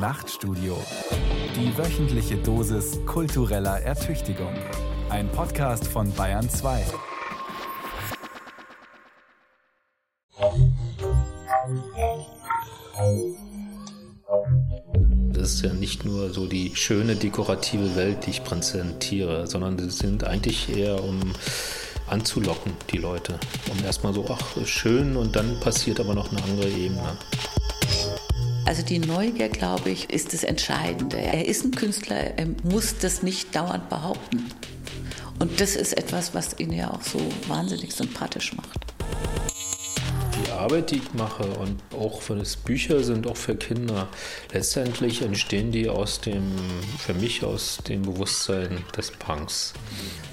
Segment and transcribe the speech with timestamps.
[0.00, 0.78] Nachtstudio.
[1.54, 4.54] Die wöchentliche Dosis kultureller Ertüchtigung.
[5.10, 6.86] Ein Podcast von Bayern 2.
[15.34, 19.98] Das ist ja nicht nur so die schöne dekorative Welt, die ich präsentiere, sondern es
[19.98, 21.20] sind eigentlich eher um
[22.06, 23.38] anzulocken, die Leute.
[23.70, 27.18] Um erstmal so, ach, schön und dann passiert aber noch eine andere Ebene.
[28.70, 31.20] Also die Neugier, glaube ich, ist das Entscheidende.
[31.20, 34.48] Er ist ein Künstler, er muss das nicht dauernd behaupten.
[35.40, 38.78] Und das ist etwas, was ihn ja auch so wahnsinnig sympathisch macht.
[40.36, 44.06] Die Arbeit, die ich mache und auch wenn es Bücher sind, auch für Kinder,
[44.52, 46.54] letztendlich entstehen die aus dem,
[46.96, 49.74] für mich aus dem Bewusstsein des Punks.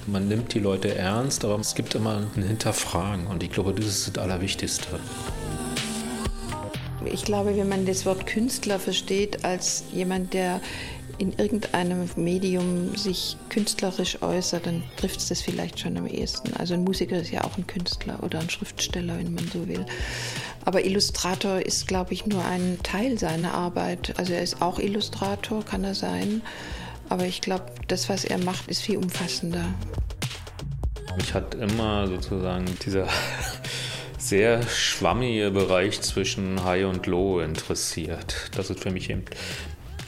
[0.06, 3.88] Man nimmt die Leute ernst, aber es gibt immer ein Hinterfragen und ich glaube, das
[3.88, 5.00] ist das Allerwichtigste.
[7.12, 10.62] Ich glaube, wenn man das Wort Künstler versteht als jemand, der
[11.18, 16.54] in irgendeinem Medium sich künstlerisch äußert, dann trifft es das vielleicht schon am ehesten.
[16.56, 19.86] Also ein Musiker ist ja auch ein Künstler oder ein Schriftsteller, wenn man so will.
[20.64, 24.14] Aber Illustrator ist, glaube ich, nur ein Teil seiner Arbeit.
[24.18, 26.42] Also er ist auch Illustrator, kann er sein.
[27.10, 29.66] Aber ich glaube, das, was er macht, ist viel umfassender.
[31.16, 33.08] Mich hat immer sozusagen dieser
[34.28, 38.52] sehr schwammige Bereich zwischen High und Low interessiert.
[38.56, 39.24] Das ist für mich eben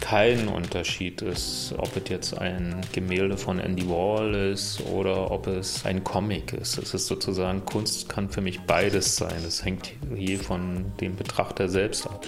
[0.01, 5.85] kein Unterschied ist, ob es jetzt ein Gemälde von Andy Wall ist oder ob es
[5.85, 6.77] ein Comic ist.
[6.77, 9.41] Es ist sozusagen, Kunst kann für mich beides sein.
[9.45, 12.25] Es hängt je von dem Betrachter selbst ab.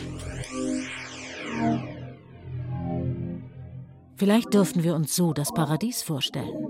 [4.15, 6.69] Vielleicht dürfen wir uns so das Paradies vorstellen.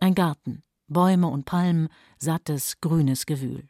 [0.00, 3.69] Ein Garten, Bäume und Palmen, sattes, grünes Gewühl.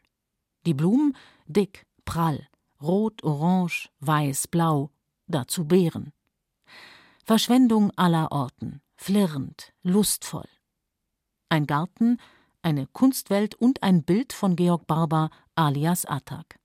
[0.66, 1.16] Die Blumen
[1.47, 2.47] dick, prall,
[2.83, 4.91] rot, orange, weiß, blau,
[5.27, 6.12] dazu Beeren.
[7.25, 10.48] Verschwendung aller Orten, flirrend, lustvoll.
[11.48, 12.19] Ein Garten,
[12.62, 16.59] eine Kunstwelt und ein Bild von Georg Barber alias Attack.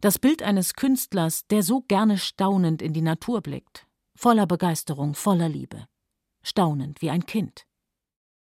[0.00, 3.86] Das Bild eines Künstlers, der so gerne staunend in die Natur blickt,
[4.16, 5.86] voller Begeisterung, voller Liebe,
[6.42, 7.66] staunend wie ein Kind.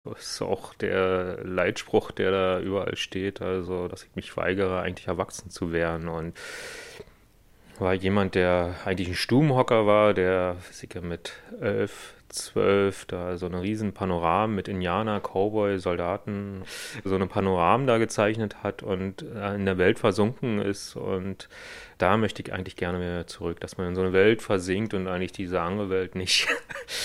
[0.06, 5.08] Das ist auch der Leitspruch, der da überall steht, also dass ich mich weigere, eigentlich
[5.08, 6.08] erwachsen zu werden.
[6.08, 6.38] Und
[7.80, 13.62] war jemand, der eigentlich ein Stubenhocker war, der Physiker mit elf, zwölf, da so eine
[13.62, 16.63] riesen Panoram mit Indianer, Cowboy, Soldaten,
[17.03, 21.50] so eine Panoram da gezeichnet hat und in der Welt versunken ist und
[21.97, 25.07] da möchte ich eigentlich gerne wieder zurück, dass man in so eine Welt versinkt und
[25.07, 26.47] eigentlich diese andere Welt nicht,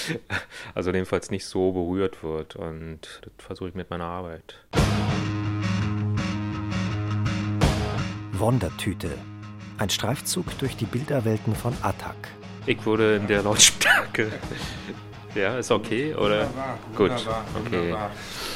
[0.74, 4.56] also jedenfalls nicht so berührt wird und das versuche ich mit meiner Arbeit.
[8.32, 9.10] Wondertüte.
[9.78, 12.16] Ein Streifzug durch die Bilderwelten von Attack.
[12.66, 14.30] Ich wurde in der Lautstärke.
[15.34, 16.46] Ja, ist okay, oder?
[16.46, 17.82] Wunderbar, Gut, wunderbar, okay.
[17.82, 18.10] wunderbar.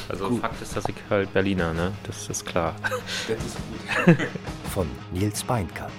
[0.07, 0.41] Also Gut.
[0.41, 1.91] Fakt ist, dass ich halt Berliner, ne?
[2.03, 2.73] Das ist klar.
[3.27, 3.57] Das ist
[4.05, 4.17] gut.
[4.73, 5.89] Von Nils Beinka.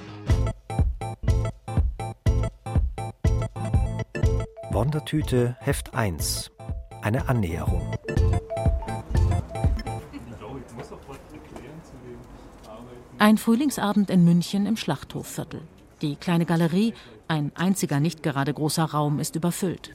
[4.70, 6.50] Wondertüte Heft 1.
[7.02, 7.94] Eine Annäherung.
[13.18, 15.60] Ein Frühlingsabend in München im Schlachthofviertel.
[16.00, 16.94] Die kleine Galerie,
[17.28, 19.94] ein einziger nicht gerade großer Raum, ist überfüllt.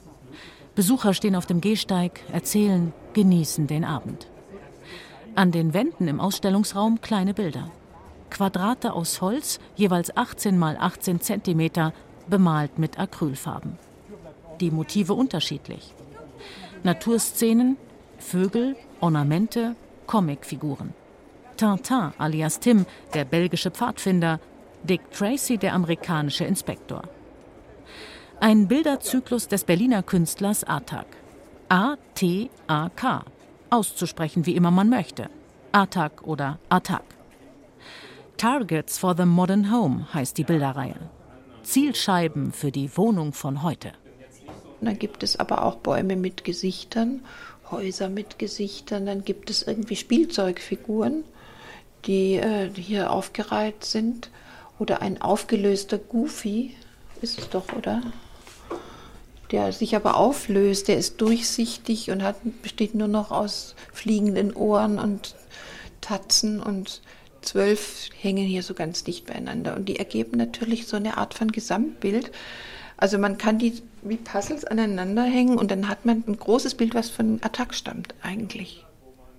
[0.76, 4.28] Besucher stehen auf dem Gehsteig, erzählen, genießen den Abend.
[5.34, 7.70] An den Wänden im Ausstellungsraum kleine Bilder.
[8.28, 11.94] Quadrate aus Holz, jeweils 18 mal 18 Zentimeter,
[12.28, 13.78] bemalt mit Acrylfarben.
[14.60, 15.94] Die Motive unterschiedlich.
[16.82, 17.78] Naturszenen,
[18.18, 19.76] Vögel, Ornamente,
[20.06, 20.92] Comicfiguren.
[21.56, 22.84] Tintin alias Tim,
[23.14, 24.40] der belgische Pfadfinder,
[24.82, 27.04] Dick Tracy, der amerikanische Inspektor.
[28.38, 31.06] Ein Bilderzyklus des Berliner Künstlers Attack.
[31.70, 33.24] A-T-A-K.
[33.70, 35.30] Auszusprechen, wie immer man möchte.
[35.72, 37.04] Attack oder Attack.
[38.36, 40.96] Targets for the Modern Home heißt die Bilderreihe.
[41.62, 43.92] Zielscheiben für die Wohnung von heute.
[44.82, 47.22] Dann gibt es aber auch Bäume mit Gesichtern,
[47.70, 51.24] Häuser mit Gesichtern, dann gibt es irgendwie Spielzeugfiguren,
[52.04, 54.30] die äh, hier aufgereiht sind.
[54.78, 56.76] Oder ein aufgelöster Goofy,
[57.22, 58.02] ist es doch, oder?
[59.50, 64.98] Der sich aber auflöst, der ist durchsichtig und hat, besteht nur noch aus fliegenden Ohren
[64.98, 65.36] und
[66.00, 67.00] Tatzen und
[67.42, 69.76] zwölf hängen hier so ganz dicht beieinander.
[69.76, 72.32] Und die ergeben natürlich so eine Art von Gesamtbild.
[72.96, 76.94] Also man kann die wie Puzzles aneinander hängen und dann hat man ein großes Bild,
[76.94, 78.84] was von Attack stammt eigentlich.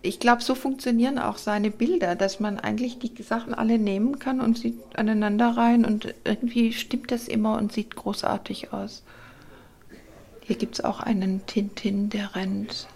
[0.04, 4.42] Ich glaube, so funktionieren auch seine Bilder, dass man eigentlich die Sachen alle nehmen kann
[4.42, 9.04] und sie aneinander rein und irgendwie stimmt das immer und sieht großartig aus.
[10.48, 12.88] Hier gibt es auch einen Tintin, der rennt.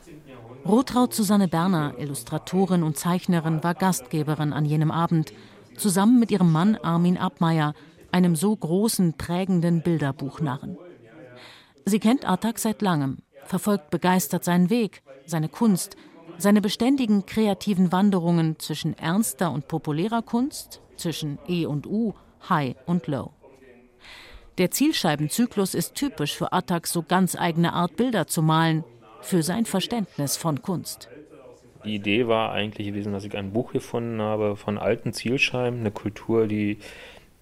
[0.65, 5.33] Rotraud Susanne Berner, Illustratorin und Zeichnerin, war Gastgeberin an jenem Abend,
[5.75, 7.73] zusammen mit ihrem Mann Armin Abmeier,
[8.13, 10.77] einem so großen, prägenden Bilderbuchnarren.
[11.85, 15.97] Sie kennt Atak seit langem, verfolgt begeistert seinen Weg, seine Kunst,
[16.37, 22.13] seine beständigen kreativen Wanderungen zwischen ernster und populärer Kunst, zwischen E und U,
[22.47, 23.33] High und Low.
[24.57, 28.83] Der Zielscheibenzyklus ist typisch für Attaks so ganz eigene Art Bilder zu malen,
[29.21, 31.09] für sein Verständnis von Kunst.
[31.85, 35.91] Die Idee war eigentlich gewesen, dass ich ein Buch gefunden habe von alten Zielscheiben, eine
[35.91, 36.77] Kultur, die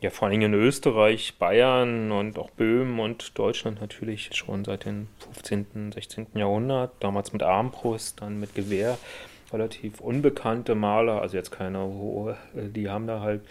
[0.02, 5.08] ja vor allem in Österreich, Bayern und auch Böhmen und Deutschland natürlich schon seit dem
[5.34, 6.28] 15., 16.
[6.36, 8.98] Jahrhundert, damals mit Armbrust, dann mit Gewehr,
[9.52, 13.42] relativ unbekannte Maler, also jetzt keine hohe, die haben da halt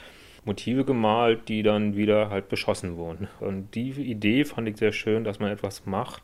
[0.48, 3.28] Motive gemalt, die dann wieder halt beschossen wurden.
[3.38, 6.22] Und die Idee fand ich sehr schön, dass man etwas macht,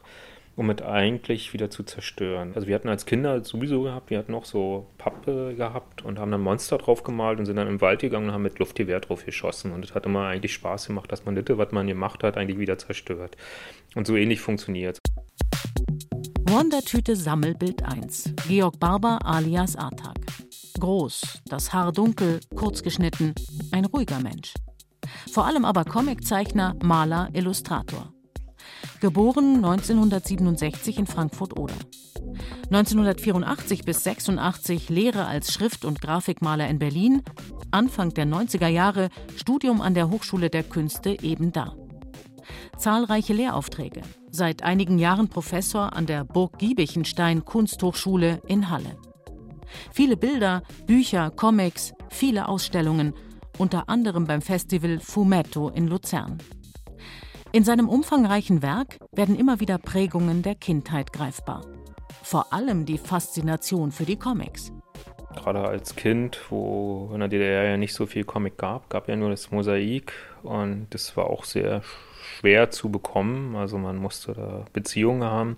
[0.57, 2.53] um es eigentlich wieder zu zerstören.
[2.55, 6.31] Also wir hatten als Kinder sowieso gehabt, wir hatten auch so Pappe gehabt und haben
[6.31, 9.25] dann Monster drauf gemalt und sind dann im Wald gegangen und haben mit Luftgewehr drauf
[9.25, 9.73] geschossen.
[9.73, 12.59] Und es hat immer eigentlich Spaß gemacht, dass man das, was man gemacht hat, eigentlich
[12.59, 13.37] wieder zerstört.
[13.95, 14.99] Und so ähnlich funktioniert
[16.47, 18.35] Wondertüte Sammelbild 1.
[18.49, 20.15] Georg Barber alias Artag.
[20.81, 23.35] Groß, das Haar dunkel, kurz geschnitten,
[23.71, 24.55] ein ruhiger Mensch.
[25.31, 28.13] Vor allem aber Comiczeichner, Maler, Illustrator.
[29.01, 31.75] Geboren 1967 in Frankfurt-Oder.
[32.71, 37.23] 1984 bis 86 Lehre als Schrift- und Grafikmaler in Berlin,
[37.71, 41.75] Anfang der 90er Jahre Studium an der Hochschule der Künste eben da.
[42.79, 48.97] Zahlreiche Lehraufträge, seit einigen Jahren Professor an der Burg Giebichenstein Kunsthochschule in Halle.
[49.93, 53.15] Viele Bilder, Bücher, Comics, viele Ausstellungen,
[53.59, 56.39] unter anderem beim Festival Fumetto in Luzern.
[57.53, 61.65] In seinem umfangreichen Werk werden immer wieder Prägungen der Kindheit greifbar.
[62.23, 64.73] Vor allem die Faszination für die Comics.
[65.37, 69.17] Gerade als Kind, wo in der DDR ja nicht so viel Comic gab, gab ja
[69.17, 70.13] nur das Mosaik
[70.43, 71.83] und das war auch sehr
[72.39, 73.55] schwer zu bekommen.
[73.57, 75.57] Also man musste da Beziehungen haben.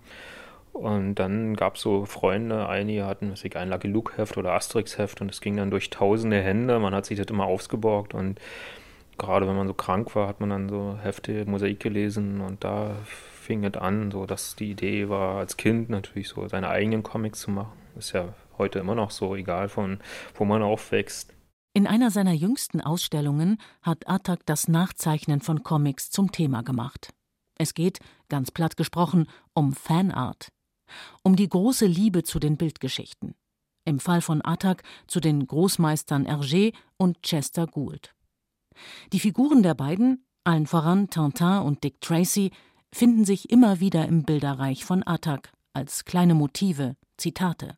[0.77, 4.53] Und dann gab es so Freunde, einige hatten was ich, ein Lucky Luke Heft oder
[4.53, 6.79] Asterix Heft und es ging dann durch tausende Hände.
[6.79, 8.39] Man hat sich das immer ausgeborgt und
[9.17, 12.95] gerade wenn man so krank war, hat man dann so Hefte, Mosaik gelesen und da
[13.07, 17.41] fing es an, so dass die Idee war, als Kind natürlich so seine eigenen Comics
[17.41, 17.73] zu machen.
[17.97, 20.01] Ist ja heute immer noch so, egal von
[20.35, 21.33] wo man aufwächst.
[21.73, 27.13] In einer seiner jüngsten Ausstellungen hat Atak das Nachzeichnen von Comics zum Thema gemacht.
[27.59, 30.49] Es geht, ganz platt gesprochen, um Fanart.
[31.23, 33.35] Um die große Liebe zu den Bildgeschichten.
[33.85, 38.15] Im Fall von Atak zu den Großmeistern Hergé und Chester Gould.
[39.13, 42.51] Die Figuren der beiden, allen voran Tintin und Dick Tracy,
[42.93, 47.77] finden sich immer wieder im Bilderreich von Attac als kleine Motive, Zitate.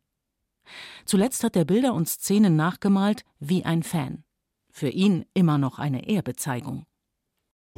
[1.05, 4.23] Zuletzt hat er Bilder und Szenen nachgemalt wie ein Fan.
[4.71, 6.85] Für ihn immer noch eine Ehrbezeigung.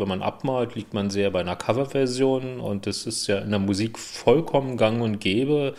[0.01, 3.59] Wenn man abmalt, liegt man sehr bei einer Coverversion und es ist ja in der
[3.59, 5.75] Musik vollkommen gang und gäbe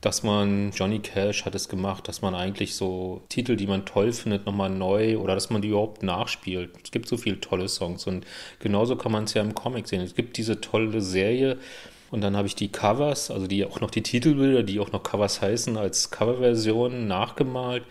[0.00, 4.12] dass man, Johnny Cash hat es gemacht, dass man eigentlich so Titel, die man toll
[4.12, 6.70] findet, nochmal neu oder dass man die überhaupt nachspielt.
[6.82, 8.26] Es gibt so viele tolle Songs und
[8.60, 10.00] genauso kann man es ja im Comic sehen.
[10.00, 11.58] Es gibt diese tolle Serie
[12.10, 15.02] und dann habe ich die Covers, also die auch noch die Titelbilder, die auch noch
[15.02, 17.84] Covers heißen, als Coverversion nachgemalt.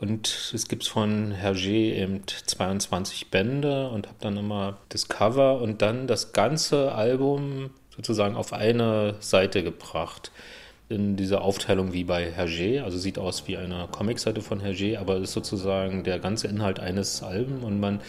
[0.00, 5.82] Und es gibt von Hergé eben 22 Bände und habe dann immer das Cover und
[5.82, 10.30] dann das ganze Album sozusagen auf eine Seite gebracht
[10.88, 15.16] in dieser Aufteilung wie bei Hergé, also sieht aus wie eine Comicseite von Hergé, aber
[15.18, 18.00] ist sozusagen der ganze Inhalt eines Alben und man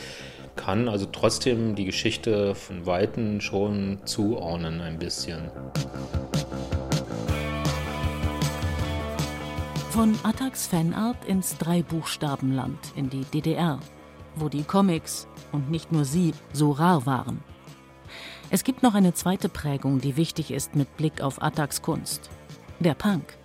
[0.55, 5.49] kann also trotzdem die Geschichte von Weitem schon zuordnen ein bisschen.
[9.89, 13.79] Von Attacks Fanart ins Dreibuchstabenland in die DDR,
[14.35, 17.43] wo die Comics und nicht nur sie so rar waren.
[18.49, 22.29] Es gibt noch eine zweite Prägung, die wichtig ist mit Blick auf Attacks Kunst
[22.79, 23.37] der Punk.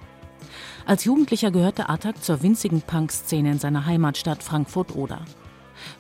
[0.87, 5.23] Als Jugendlicher gehörte Atak zur winzigen Punk-Szene in seiner Heimatstadt Frankfurt-Oder.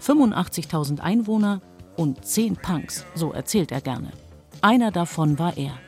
[0.02, 1.60] 85.000 Einwohner
[1.96, 4.12] und 10 Punks, so erzählt er gerne.
[4.60, 5.78] Einer davon war er.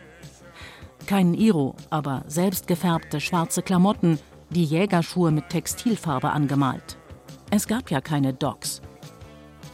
[1.06, 4.18] Kein Iro, aber selbstgefärbte schwarze Klamotten,
[4.50, 6.96] die Jägerschuhe mit Textilfarbe angemalt.
[7.50, 8.82] Es gab ja keine Docs.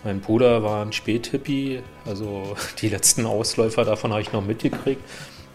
[0.04, 5.02] Mein Bruder war ein Späthippie, also die letzten Ausläufer davon habe ich noch mitgekriegt.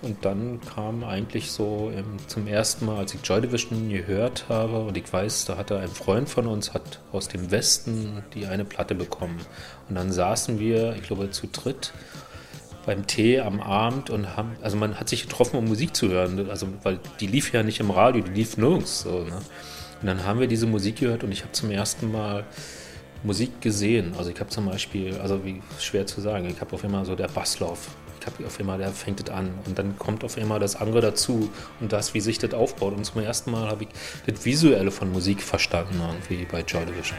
[0.03, 1.91] Und dann kam eigentlich so
[2.27, 5.87] zum ersten Mal, als ich Joy Division gehört habe, und ich weiß, da hatte ein
[5.87, 9.39] Freund von uns, hat aus dem Westen die eine Platte bekommen.
[9.89, 11.93] Und dann saßen wir, ich glaube, zu dritt
[12.87, 16.49] beim Tee am Abend und haben, also man hat sich getroffen, um Musik zu hören.
[16.49, 19.01] Also, weil die lief ja nicht im Radio, die lief nirgends.
[19.01, 19.41] So, ne?
[20.01, 22.45] Und dann haben wir diese Musik gehört und ich habe zum ersten Mal
[23.23, 24.13] Musik gesehen.
[24.17, 27.15] Also ich habe zum Beispiel, also wie schwer zu sagen, ich habe auf einmal so
[27.15, 27.89] der Basslauf.
[28.21, 31.01] Ich habe auf einmal, der fängt es an und dann kommt auf einmal das andere
[31.01, 31.49] dazu
[31.81, 32.93] und das, wie sich das aufbaut.
[32.95, 33.89] Und zum ersten Mal habe ich
[34.33, 37.17] das Visuelle von Musik verstanden, irgendwie bei Joy Division.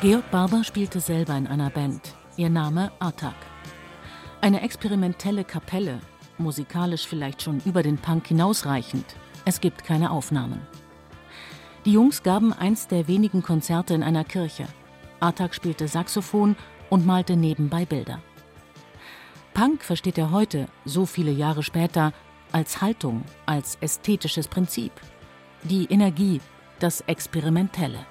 [0.00, 2.14] Georg Barber spielte selber in einer Band.
[2.36, 3.34] Ihr Name Atak.
[4.40, 5.98] Eine experimentelle Kapelle,
[6.38, 9.04] musikalisch vielleicht schon über den Punk hinausreichend.
[9.44, 10.60] Es gibt keine Aufnahmen.
[11.84, 14.68] Die Jungs gaben eins der wenigen Konzerte in einer Kirche.
[15.18, 16.54] Atak spielte Saxophon
[16.90, 18.22] und malte nebenbei Bilder.
[19.52, 22.12] Punk versteht er heute, so viele Jahre später,
[22.52, 24.92] als Haltung, als ästhetisches Prinzip.
[25.64, 26.40] Die Energie,
[26.78, 28.06] das Experimentelle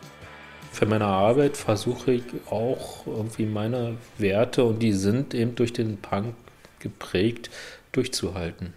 [0.78, 5.98] für meine Arbeit versuche ich auch irgendwie meine Werte und die sind eben durch den
[5.98, 6.36] Punk
[6.78, 7.50] geprägt
[7.94, 8.74] durchzuhalten.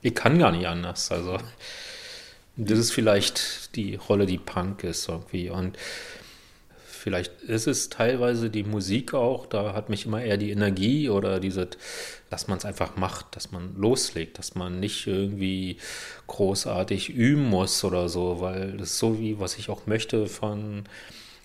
[0.00, 1.10] Ich kann gar nicht anders.
[1.10, 1.38] Also
[2.54, 5.76] das ist vielleicht die Rolle, die Punk ist irgendwie und
[6.78, 11.40] vielleicht ist es teilweise die Musik auch, da hat mich immer eher die Energie oder
[11.40, 11.68] diese,
[12.30, 15.78] dass man es einfach macht, dass man loslegt, dass man nicht irgendwie
[16.28, 20.84] großartig üben muss oder so, weil das ist so wie, was ich auch möchte von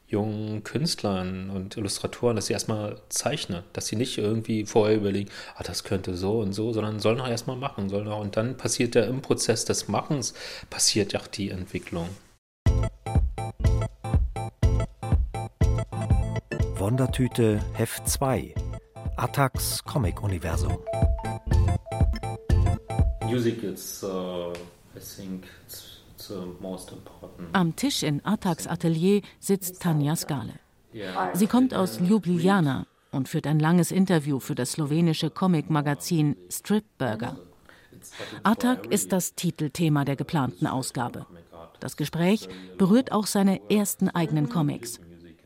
[0.07, 5.63] jungen Künstlern und Illustratoren, dass sie erstmal zeichnen, dass sie nicht irgendwie vorher überlegen, ah,
[5.63, 8.95] das könnte so und so, sondern sollen auch erstmal machen, sollen auch, und dann passiert
[8.95, 10.33] ja im Prozess des Machens,
[10.69, 12.09] passiert ja die Entwicklung.
[16.77, 18.53] Wundertüte Heft 2
[19.17, 20.77] Attacks Comic-Universum
[23.23, 24.53] Music is, uh,
[24.95, 25.94] I think, it's
[27.53, 30.53] am Tisch in Ataks Atelier sitzt Tanja Skale.
[31.33, 37.37] Sie kommt aus Ljubljana und führt ein langes Interview für das slowenische Comic-Magazin Strip Burger.
[38.43, 41.25] Atak ist das Titelthema der geplanten Ausgabe.
[41.79, 44.99] Das Gespräch berührt auch seine ersten eigenen Comics.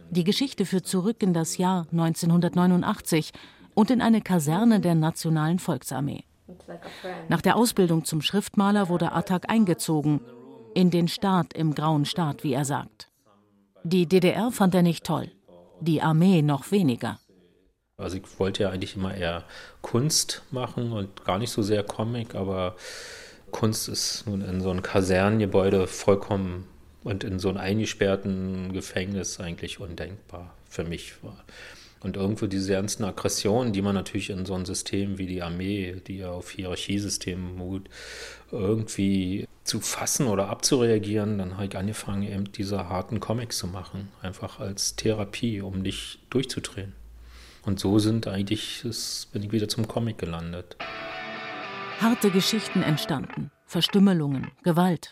[0.09, 3.31] Die Geschichte führt zurück in das Jahr 1989
[3.73, 6.23] und in eine Kaserne der Nationalen Volksarmee.
[7.27, 10.21] Nach der Ausbildung zum Schriftmaler wurde Atak eingezogen
[10.79, 13.09] in den Staat im grauen Staat, wie er sagt.
[13.83, 15.29] Die DDR fand er nicht toll,
[15.81, 17.19] die Armee noch weniger.
[17.97, 19.43] Also ich wollte ja eigentlich immer eher
[19.81, 22.77] Kunst machen und gar nicht so sehr Comic, aber
[23.51, 26.65] Kunst ist nun in so einem Kasernengebäude vollkommen
[27.03, 31.43] und in so einem eingesperrten Gefängnis eigentlich undenkbar für mich war.
[32.01, 36.01] Und irgendwo diese ganzen Aggressionen, die man natürlich in so einem System wie die Armee,
[36.07, 37.89] die ja auf Hierarchiesystemen beruht,
[38.51, 44.09] irgendwie zu fassen oder abzureagieren, dann habe ich angefangen, eben diese harten Comics zu machen.
[44.21, 46.93] Einfach als Therapie, um nicht durchzudrehen.
[47.63, 48.83] Und so sind eigentlich,
[49.33, 50.77] bin ich wieder zum Comic gelandet.
[51.99, 55.11] Harte Geschichten entstanden, Verstümmelungen, Gewalt.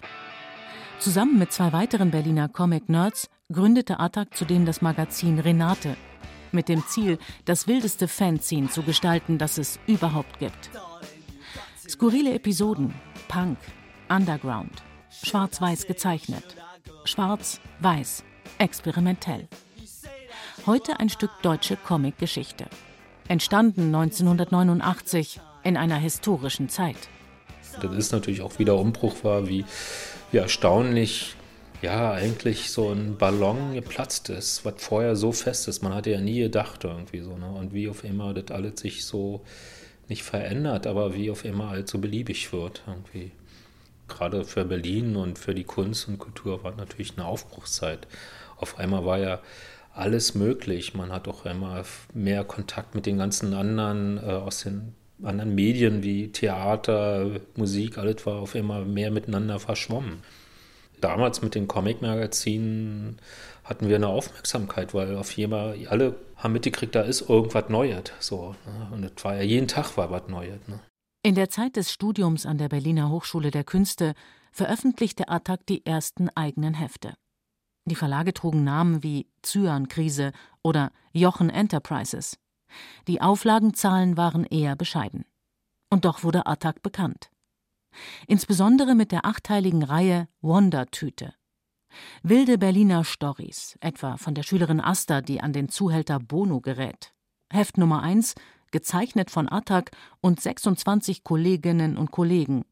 [1.00, 5.98] Zusammen mit zwei weiteren Berliner Comic-Nerds gründete Attac zudem das Magazin Renate
[6.51, 10.70] mit dem Ziel, das wildeste Fanzine zu gestalten, das es überhaupt gibt.
[11.88, 12.94] Skurrile Episoden,
[13.27, 13.58] Punk,
[14.10, 14.84] Underground,
[15.24, 16.44] schwarz-weiß gezeichnet,
[17.06, 18.24] schwarz-weiß,
[18.58, 19.48] experimentell.
[20.66, 22.66] Heute ein Stück deutsche Comic-Geschichte.
[23.27, 26.98] Entstanden 1989 in einer historischen Zeit.
[27.82, 29.66] Das ist natürlich auch wieder Umbruch war, wie,
[30.32, 31.36] wie erstaunlich
[31.81, 35.84] ja, eigentlich so ein Ballon geplatzt ist, was vorher so fest ist.
[35.84, 37.38] Man hatte ja nie gedacht irgendwie so.
[37.38, 37.50] Ne?
[37.50, 39.43] Und wie auf einmal das alles sich so
[40.07, 43.31] nicht verändert, aber wie auf einmal halt so beliebig wird irgendwie.
[44.07, 48.07] Gerade für Berlin und für die Kunst und Kultur war natürlich eine Aufbruchszeit.
[48.55, 49.39] Auf einmal war ja
[49.93, 50.93] alles möglich.
[50.93, 56.03] Man hat auch immer mehr Kontakt mit den ganzen anderen äh, aus den anderen Medien
[56.03, 60.22] wie Theater, Musik, alles war auf einmal mehr miteinander verschwommen
[61.01, 63.20] damals mit den Comic-Magazinen
[63.63, 68.04] hatten wir eine Aufmerksamkeit, weil auf jeden alle haben mitgekriegt, da ist irgendwas Neues.
[68.20, 68.88] So, ne?
[68.92, 70.60] Und es war ja jeden Tag war was Neues.
[70.68, 70.80] Ne?
[71.24, 74.13] In der Zeit des Studiums an der Berliner Hochschule der Künste
[74.51, 77.13] veröffentlichte Attac die ersten eigenen Hefte.
[77.86, 82.38] Die Verlage trugen Namen wie Zyan-Krise oder Jochen Enterprises.
[83.08, 85.25] Die Auflagenzahlen waren eher bescheiden.
[85.89, 87.30] Und doch wurde Attac bekannt
[88.27, 91.34] insbesondere mit der achteiligen Reihe Wondertüte.
[92.24, 97.13] Wilde Berliner Stories, etwa von der Schülerin Asta, die an den Zuhälter Bono gerät.
[97.51, 98.36] Heft Nummer 1,
[98.72, 102.66] gezeichnet von Attac und 26 Kolleginnen und Kollegen.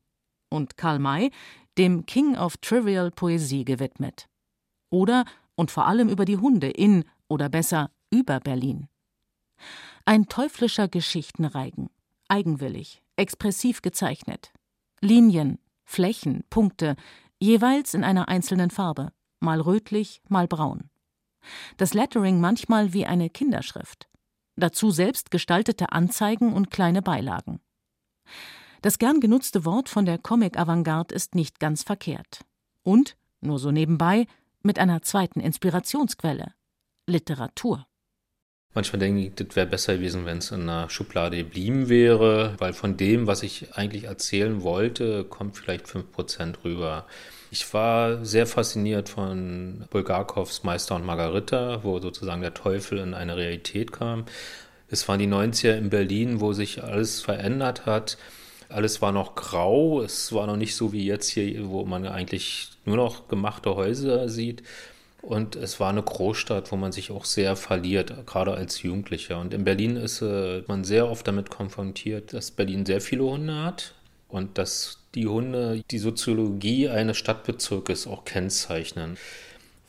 [0.50, 1.32] Und Karl May,
[1.78, 4.28] dem King of Trivial Poesie gewidmet.
[4.90, 8.88] Oder und vor allem über die Hunde in oder besser über Berlin.
[10.06, 11.90] Ein teuflischer Geschichtenreigen,
[12.28, 14.52] eigenwillig, expressiv gezeichnet.
[15.02, 16.96] Linien, Flächen, Punkte,
[17.40, 20.90] jeweils in einer einzelnen Farbe, mal rötlich, mal braun.
[21.78, 24.10] Das Lettering manchmal wie eine Kinderschrift.
[24.56, 27.60] Dazu selbst gestaltete Anzeigen und kleine Beilagen.
[28.82, 32.46] Das gern genutzte Wort von der Comic-Avantgarde ist nicht ganz verkehrt.
[32.84, 34.28] Und, nur so nebenbei,
[34.62, 36.54] mit einer zweiten Inspirationsquelle:
[37.06, 37.88] Literatur.
[38.76, 42.74] Manchmal denke ich, das wäre besser gewesen, wenn es in einer Schublade geblieben wäre, weil
[42.74, 47.06] von dem, was ich eigentlich erzählen wollte, kommt vielleicht 5% rüber.
[47.52, 53.38] Ich war sehr fasziniert von Bulgakows Meister und Margarita, wo sozusagen der Teufel in eine
[53.38, 54.26] Realität kam.
[54.90, 58.18] Es waren die 90er in Berlin, wo sich alles verändert hat.
[58.68, 62.72] Alles war noch grau, es war noch nicht so wie jetzt hier, wo man eigentlich
[62.84, 64.64] nur noch gemachte Häuser sieht.
[65.26, 69.40] Und es war eine Großstadt, wo man sich auch sehr verliert, gerade als Jugendlicher.
[69.40, 73.56] Und in Berlin ist äh, man sehr oft damit konfrontiert, dass Berlin sehr viele Hunde
[73.64, 73.96] hat
[74.30, 79.18] und dass die Hunde die Soziologie eines Stadtbezirkes auch kennzeichnen.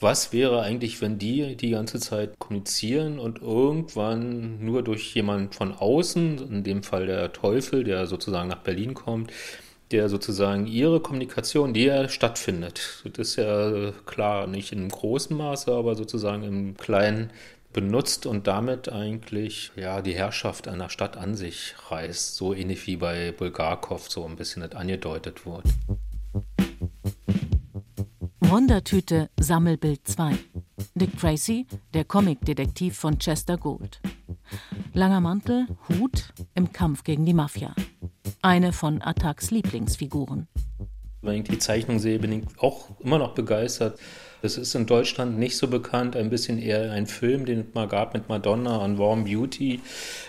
[0.01, 5.73] Was wäre eigentlich, wenn die die ganze Zeit kommunizieren und irgendwann nur durch jemanden von
[5.73, 9.33] außen, in dem Fall der Teufel, der sozusagen nach Berlin kommt,
[9.93, 13.05] der sozusagen ihre Kommunikation, die ja stattfindet.
[13.13, 17.31] Das ist ja klar nicht in großem Maße, aber sozusagen im kleinen
[17.73, 22.97] benutzt und damit eigentlich ja die Herrschaft einer Stadt an sich reißt, so ähnlich wie
[22.97, 25.69] bei Bulgakov so ein bisschen angedeutet wurde.
[28.41, 30.39] Wundertüte Sammelbild 2.
[30.95, 34.01] Dick Tracy, der Comic-Detektiv von Chester Gould.
[34.95, 37.75] Langer Mantel, Hut im Kampf gegen die Mafia.
[38.47, 40.47] Eine von Attacks Lieblingsfiguren.
[41.21, 43.99] Wenn ich die Zeichnung sehe, bin ich auch immer noch begeistert.
[44.41, 47.89] Das ist in Deutschland nicht so bekannt, ein bisschen eher ein Film, den es mal
[47.89, 49.81] gab mit Madonna und Warm Beauty.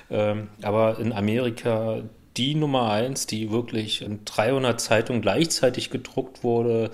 [0.09, 2.01] Ähm, aber in Amerika
[2.37, 6.89] die Nummer eins, die wirklich in 300 Zeitungen gleichzeitig gedruckt wurde.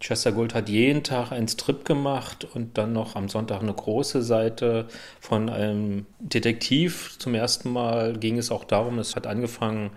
[0.00, 4.22] Chester Gould hat jeden Tag einen Strip gemacht und dann noch am Sonntag eine große
[4.22, 7.16] Seite von einem Detektiv.
[7.18, 9.92] Zum ersten Mal ging es auch darum, es hat angefangen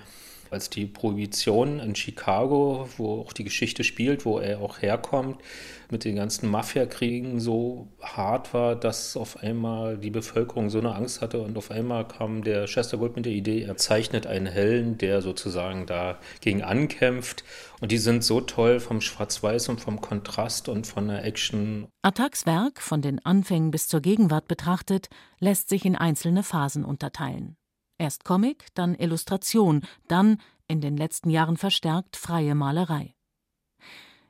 [0.51, 5.41] als die Prohibition in Chicago, wo auch die Geschichte spielt, wo er auch herkommt,
[5.89, 11.21] mit den ganzen Mafiakriegen so hart war, dass auf einmal die Bevölkerung so eine Angst
[11.21, 14.97] hatte und auf einmal kam der Chester Gould mit der Idee, er zeichnet einen Helden,
[14.97, 17.43] der sozusagen dagegen ankämpft
[17.79, 21.87] und die sind so toll vom Schwarz-Weiß und vom Kontrast und von der Action.
[22.01, 25.09] Attacks Werk, von den Anfängen bis zur Gegenwart betrachtet,
[25.39, 27.57] lässt sich in einzelne Phasen unterteilen.
[28.01, 33.13] Erst Comic, dann Illustration, dann, in den letzten Jahren verstärkt, freie Malerei.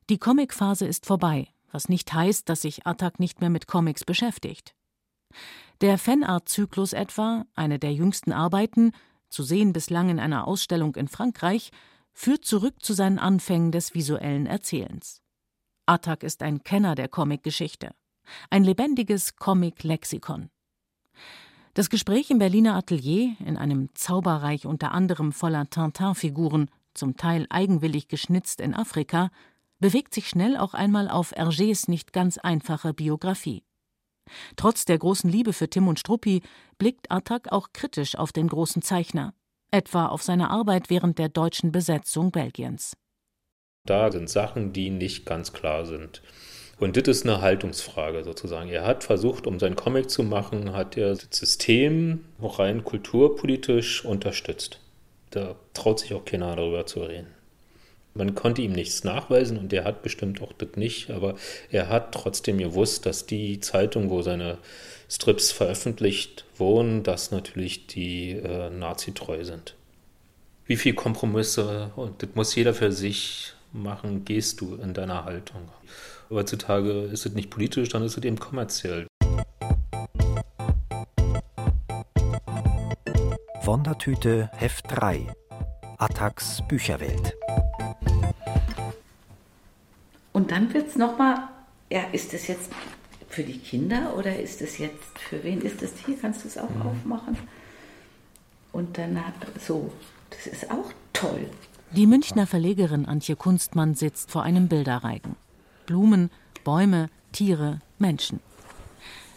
[0.09, 4.75] Die Comicphase ist vorbei, was nicht heißt, dass sich Attac nicht mehr mit Comics beschäftigt.
[5.79, 8.91] Der Fanart-Zyklus etwa, eine der jüngsten Arbeiten,
[9.29, 11.71] zu sehen bislang in einer Ausstellung in Frankreich,
[12.11, 15.21] führt zurück zu seinen Anfängen des visuellen Erzählens.
[15.85, 17.95] Attac ist ein Kenner der Comicgeschichte,
[18.49, 20.49] ein lebendiges Comic-Lexikon.
[21.73, 28.09] Das Gespräch im Berliner Atelier, in einem Zauberreich unter anderem voller Tintin-Figuren, zum Teil eigenwillig
[28.09, 29.29] geschnitzt in Afrika,
[29.79, 33.63] bewegt sich schnell auch einmal auf Hergés nicht ganz einfache Biografie.
[34.57, 36.41] Trotz der großen Liebe für Tim und Struppi
[36.77, 39.33] blickt Attac auch kritisch auf den großen Zeichner,
[39.71, 42.97] etwa auf seine Arbeit während der deutschen Besetzung Belgiens.
[43.85, 46.21] Da sind Sachen, die nicht ganz klar sind.
[46.81, 48.67] Und das ist eine Haltungsfrage sozusagen.
[48.69, 54.79] Er hat versucht, um sein Comic zu machen, hat er das System rein kulturpolitisch unterstützt.
[55.29, 57.27] Da traut sich auch keiner darüber zu reden.
[58.15, 61.35] Man konnte ihm nichts nachweisen und er hat bestimmt auch das nicht, aber
[61.69, 64.57] er hat trotzdem gewusst, dass die Zeitung, wo seine
[65.07, 69.75] Strips veröffentlicht wurden, dass natürlich die äh, nazitreu sind.
[70.65, 75.69] Wie viele Kompromisse, und das muss jeder für sich machen, gehst du in deiner Haltung?
[76.31, 79.05] Heutzutage ist es nicht politisch, dann ist es eben kommerziell.
[83.63, 85.27] Wundertüte Heft 3
[85.97, 87.35] Attacks Bücherwelt.
[90.31, 91.49] Und dann wird es nochmal,
[91.91, 92.71] ja, ist das jetzt
[93.27, 96.17] für die Kinder oder ist das jetzt, für wen ist das hier?
[96.17, 96.81] Kannst du es auch mhm.
[96.81, 97.37] aufmachen?
[98.71, 99.21] Und dann
[99.59, 99.91] so,
[100.29, 101.49] das ist auch toll.
[101.91, 105.35] Die Münchner Verlegerin Antje Kunstmann sitzt vor einem Bilderreigen.
[105.91, 106.31] Blumen,
[106.63, 108.39] Bäume, Tiere, Menschen.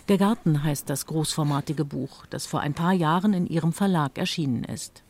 [0.07, 4.63] Der Garten heißt das großformatige Buch, das vor ein paar Jahren in ihrem Verlag erschienen
[4.63, 5.03] ist.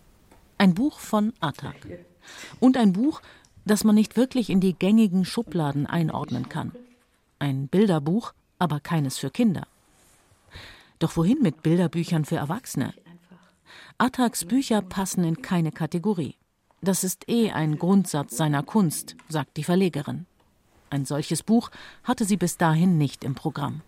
[0.56, 1.76] Ein Buch von Attac.
[2.60, 3.20] Und ein Buch,
[3.66, 6.72] das man nicht wirklich in die gängigen Schubladen einordnen kann.
[7.38, 9.66] Ein Bilderbuch, aber keines für Kinder.
[10.98, 12.94] Doch wohin mit Bilderbüchern für Erwachsene?
[13.98, 16.36] Attaks Bücher passen in keine Kategorie.
[16.80, 20.24] Das ist eh ein Grundsatz seiner Kunst, sagt die Verlegerin.
[20.94, 21.72] Ein solches Buch
[22.04, 23.80] hatte sie bis dahin nicht im Programm.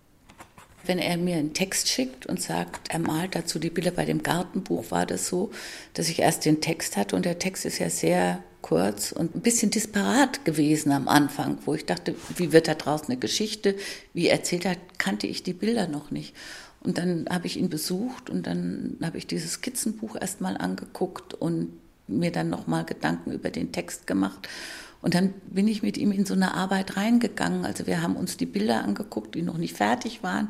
[0.85, 4.25] Wenn er mir einen Text schickt und sagt, er malt dazu die Bilder, bei dem
[4.25, 5.53] Gartenbuch war das so,
[5.95, 9.41] dass ich erst den Text hatte und der Text ist ja sehr kurz und ein
[9.41, 13.77] bisschen disparat gewesen am Anfang, wo ich dachte, wie wird da draußen eine Geschichte,
[14.13, 16.35] wie erzählt er, kannte ich die Bilder noch nicht.
[16.81, 21.69] Und dann habe ich ihn besucht und dann habe ich dieses Skizzenbuch erstmal angeguckt und
[22.09, 24.49] mir dann nochmal Gedanken über den Text gemacht.
[25.03, 27.65] Und dann bin ich mit ihm in so eine Arbeit reingegangen.
[27.65, 30.49] Also wir haben uns die Bilder angeguckt, die noch nicht fertig waren.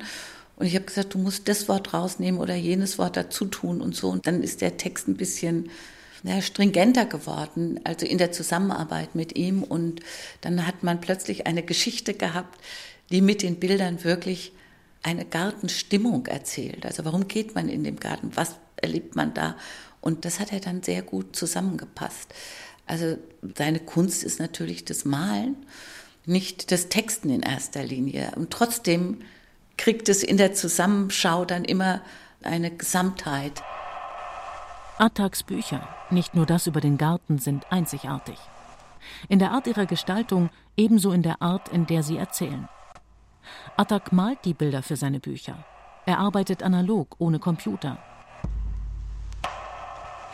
[0.57, 3.95] Und ich habe gesagt, du musst das Wort rausnehmen oder jenes Wort dazu tun und
[3.95, 4.09] so.
[4.09, 5.71] Und dann ist der Text ein bisschen
[6.23, 9.63] naja, stringenter geworden, also in der Zusammenarbeit mit ihm.
[9.63, 10.01] Und
[10.41, 12.59] dann hat man plötzlich eine Geschichte gehabt,
[13.11, 14.53] die mit den Bildern wirklich
[15.03, 16.85] eine Gartenstimmung erzählt.
[16.87, 18.33] Also warum geht man in den Garten?
[18.35, 19.57] Was erlebt man da?
[20.01, 22.33] Und das hat er dann sehr gut zusammengepasst.
[22.87, 23.19] Also
[23.57, 25.57] seine Kunst ist natürlich das Malen,
[26.25, 28.33] nicht das Texten in erster Linie.
[28.37, 29.19] Und trotzdem
[29.77, 32.01] kriegt es in der Zusammenschau dann immer
[32.43, 33.63] eine Gesamtheit.
[34.99, 38.39] Attaks Bücher, nicht nur das über den Garten, sind einzigartig.
[39.29, 42.69] In der Art ihrer Gestaltung, ebenso in der Art, in der sie erzählen.
[43.77, 45.65] Attak malt die Bilder für seine Bücher.
[46.07, 47.99] Er arbeitet analog, ohne Computer.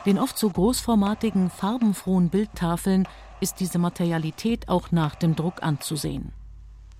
[0.05, 3.07] Den oft so großformatigen, farbenfrohen Bildtafeln
[3.41, 6.33] ist diese Materialität auch nach dem Druck anzusehen.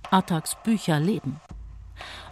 [0.09, 1.39] Attaks Bücher leben.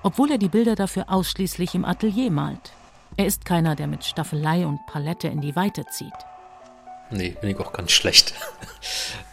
[0.03, 2.71] Obwohl er die Bilder dafür ausschließlich im Atelier malt.
[3.17, 6.13] Er ist keiner, der mit Staffelei und Palette in die Weite zieht.
[7.10, 8.34] Nee, bin ich auch ganz schlecht.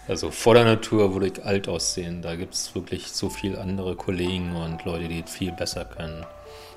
[0.08, 2.22] Also vor der Natur würde ich alt aussehen.
[2.22, 6.24] Da gibt es wirklich so viele andere Kollegen und Leute, die viel besser können.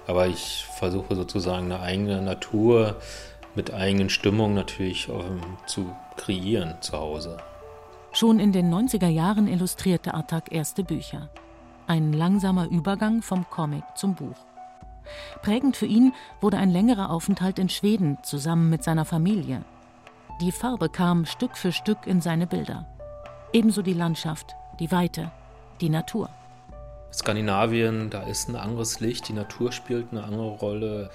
[0.06, 2.97] Aber ich versuche sozusagen eine eigene Natur
[3.56, 7.38] mit eigenen Stimmungen natürlich ähm, zu kreieren zu Hause.
[8.14, 11.30] Schon in den 90er Jahren illustrierte Attac erste Bücher.
[11.88, 14.36] Ein langsamer Übergang vom Comic zum Buch.
[15.42, 19.64] Prägend für ihn wurde ein längerer Aufenthalt in Schweden zusammen mit seiner Familie.
[20.42, 22.86] Die Farbe kam Stück für Stück in seine Bilder.
[23.54, 25.32] Ebenso die Landschaft, die Weite,
[25.82, 26.30] die Natur.
[27.14, 31.10] Skandinavien, da ist ein anderes Licht, die Natur spielt eine andere Rolle.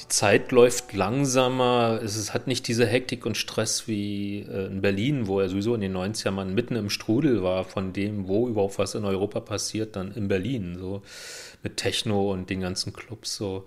[0.00, 5.26] Die Zeit läuft langsamer, es hat nicht diese Hektik und Stress wie äh, in Berlin,
[5.26, 8.78] wo er sowieso in den 90er Jahren mitten im Strudel war, von dem, wo überhaupt
[8.78, 11.02] was in Europa passiert, dann in Berlin, so
[11.62, 13.64] mit Techno und den ganzen Clubs so.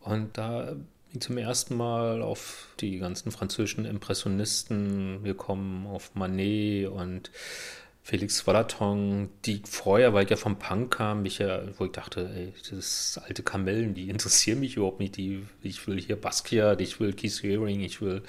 [0.00, 6.88] Und da bin ich zum ersten Mal auf die ganzen französischen Impressionisten gekommen, auf Manet
[6.88, 7.30] und
[8.06, 12.30] Felix Wallaton, die vorher, weil ich ja vom Punk kam, mich ja, wo ich dachte,
[12.36, 15.16] ey, das alte Kamellen, die interessieren mich überhaupt nicht.
[15.16, 18.22] Die, ich will hier Basquiat, ich will Keith Haring, ich will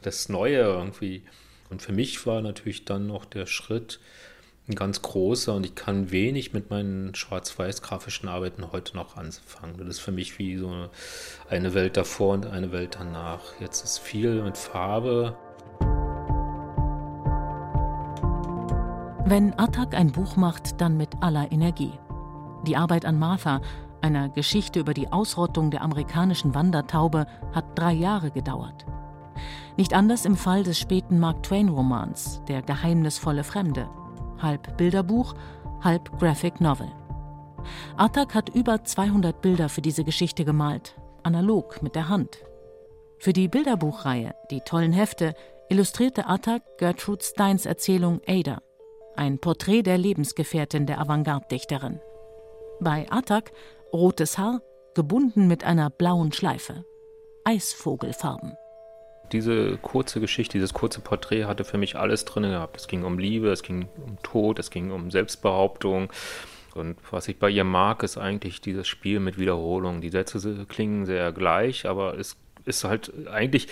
[0.00, 1.24] das Neue irgendwie.
[1.68, 4.00] Und für mich war natürlich dann noch der Schritt
[4.66, 9.76] ein ganz großer und ich kann wenig mit meinen schwarz-weiß grafischen Arbeiten heute noch anfangen.
[9.76, 10.88] Das ist für mich wie so
[11.50, 13.60] eine Welt davor und eine Welt danach.
[13.60, 15.36] Jetzt ist viel mit Farbe
[19.30, 21.92] Wenn Attac ein Buch macht, dann mit aller Energie.
[22.66, 23.60] Die Arbeit an Martha,
[24.00, 28.86] einer Geschichte über die Ausrottung der amerikanischen Wandertaube, hat drei Jahre gedauert.
[29.76, 33.90] Nicht anders im Fall des späten Mark Twain-Romans Der geheimnisvolle Fremde,
[34.38, 35.34] halb Bilderbuch,
[35.82, 36.90] halb Graphic Novel.
[37.98, 42.38] Attac hat über 200 Bilder für diese Geschichte gemalt, analog mit der Hand.
[43.18, 45.34] Für die Bilderbuchreihe Die tollen Hefte
[45.68, 48.62] illustrierte Attac Gertrude Steins Erzählung Ada
[49.18, 52.00] ein Porträt der Lebensgefährtin der Avantgarde-Dichterin.
[52.80, 53.52] Bei Attac
[53.92, 54.62] rotes Haar,
[54.94, 56.84] gebunden mit einer blauen Schleife.
[57.44, 58.54] Eisvogelfarben.
[59.32, 62.76] Diese kurze Geschichte, dieses kurze Porträt hatte für mich alles drin gehabt.
[62.76, 66.12] Es ging um Liebe, es ging um Tod, es ging um Selbstbehauptung.
[66.74, 70.00] Und was ich bei ihr mag, ist eigentlich dieses Spiel mit Wiederholung.
[70.00, 73.66] Die Sätze klingen sehr gleich, aber es ist halt eigentlich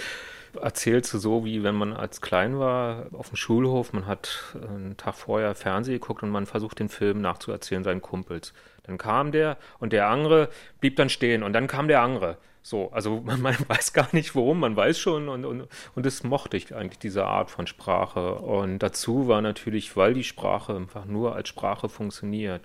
[0.62, 4.96] erzählt sie so, wie wenn man als klein war auf dem Schulhof, man hat einen
[4.96, 8.52] Tag vorher Fernsehen geguckt und man versucht den Film nachzuerzählen seinen Kumpels.
[8.84, 10.48] Dann kam der und der andere
[10.80, 12.38] blieb dann stehen und dann kam der andere.
[12.62, 16.24] So, also man, man weiß gar nicht warum, man weiß schon und, und, und das
[16.24, 18.34] mochte ich eigentlich, diese Art von Sprache.
[18.34, 22.62] Und dazu war natürlich, weil die Sprache einfach nur als Sprache funktioniert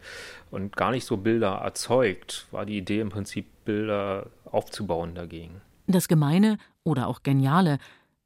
[0.49, 5.61] und gar nicht so Bilder erzeugt, war die Idee im Prinzip, Bilder aufzubauen dagegen.
[5.91, 7.77] Das Gemeine oder auch Geniale,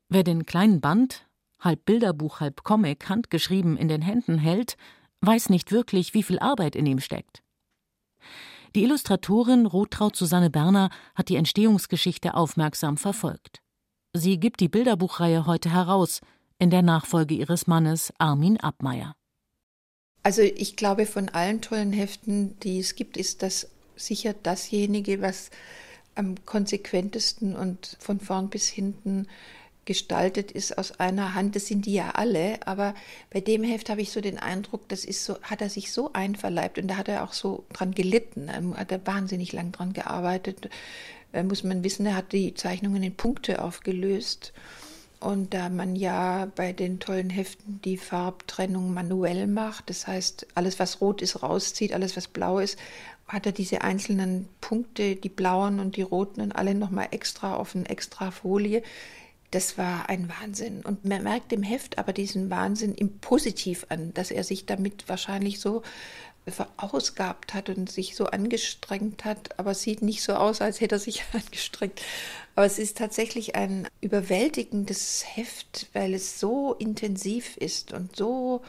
[0.09, 1.25] wer den kleinen Band,
[1.59, 4.77] halb Bilderbuch, halb Comic, handgeschrieben in den Händen hält,
[5.21, 7.41] weiß nicht wirklich, wie viel Arbeit in ihm steckt.
[8.75, 13.61] Die Illustratorin Rotraud Susanne Berner hat die Entstehungsgeschichte aufmerksam verfolgt.
[14.13, 16.21] Sie gibt die Bilderbuchreihe heute heraus,
[16.59, 19.15] in der Nachfolge ihres Mannes Armin Abmeier.
[20.23, 25.51] Also ich glaube, von allen tollen Heften, die es gibt, ist das sicher dasjenige, was
[26.15, 29.27] am konsequentesten und von vorn bis hinten
[29.85, 31.55] gestaltet ist aus einer Hand.
[31.55, 32.95] Das sind die ja alle, aber
[33.29, 36.11] bei dem Heft habe ich so den Eindruck, das ist so, hat er sich so
[36.13, 38.49] einverleibt und da hat er auch so dran gelitten.
[38.75, 40.69] Hat er wahnsinnig lang dran gearbeitet.
[41.43, 44.53] Muss man wissen, er hat die Zeichnungen in Punkte aufgelöst.
[45.19, 50.77] Und da man ja bei den tollen Heften die Farbtrennung manuell macht, das heißt, alles,
[50.77, 52.77] was rot ist, rauszieht, alles, was blau ist,
[53.27, 57.75] hat er diese einzelnen Punkte, die blauen und die roten und alle nochmal extra auf
[57.75, 58.83] eine extra Folie.
[59.51, 60.81] Das war ein Wahnsinn.
[60.85, 65.09] Und man merkt dem Heft aber diesen Wahnsinn im Positiv an, dass er sich damit
[65.09, 65.81] wahrscheinlich so
[66.47, 70.95] verausgabt hat und sich so angestrengt hat, aber es sieht nicht so aus, als hätte
[70.95, 72.01] er sich angestrengt.
[72.55, 78.61] Aber es ist tatsächlich ein überwältigendes Heft, weil es so intensiv ist und so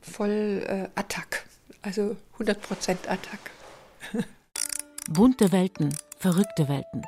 [0.00, 1.46] voll äh, Attack.
[1.82, 3.50] Also 100% Attack.
[5.08, 7.02] Bunte Welten, verrückte Welten.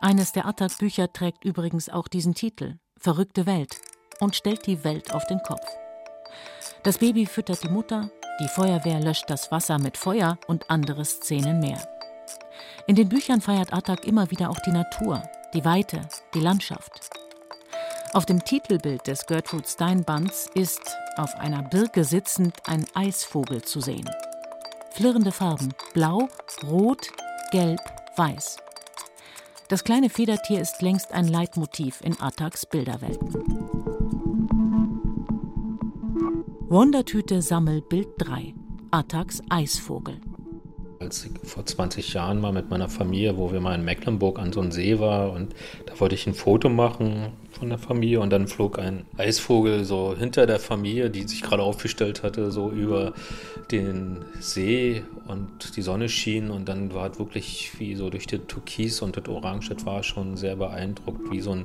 [0.00, 3.76] Eines der Attack-Bücher trägt übrigens auch diesen Titel, Verrückte Welt,
[4.20, 5.66] und stellt die Welt auf den Kopf.
[6.82, 11.60] Das Baby füttert die Mutter, die Feuerwehr löscht das Wasser mit Feuer und andere Szenen
[11.60, 11.82] mehr.
[12.86, 15.22] In den Büchern feiert Attack immer wieder auch die Natur,
[15.54, 16.02] die Weite,
[16.34, 17.10] die Landschaft.
[18.12, 23.80] Auf dem Titelbild des Gertrude Stein Bands ist, auf einer Birke sitzend, ein Eisvogel zu
[23.80, 24.08] sehen.
[24.92, 26.28] Flirrende Farben: Blau,
[26.68, 27.12] Rot,
[27.52, 27.80] Gelb,
[28.16, 28.56] Weiß.
[29.68, 33.32] Das kleine Federtier ist längst ein Leitmotiv in Attacks Bilderwelten.
[36.68, 38.54] Wundertüte Sammelbild 3
[38.90, 40.20] Attacks Eisvogel.
[40.98, 44.52] Als ich vor 20 Jahren mal mit meiner Familie, wo wir mal in Mecklenburg an
[44.52, 45.54] so einem See war und
[45.86, 50.14] da wollte ich ein Foto machen von der Familie und dann flog ein Eisvogel so
[50.16, 53.12] hinter der Familie, die sich gerade aufgestellt hatte, so über
[53.70, 58.40] den See und die Sonne schien und dann war es wirklich wie so durch das
[58.46, 61.64] Türkis und das Orange, das war schon sehr beeindruckt, wie so ein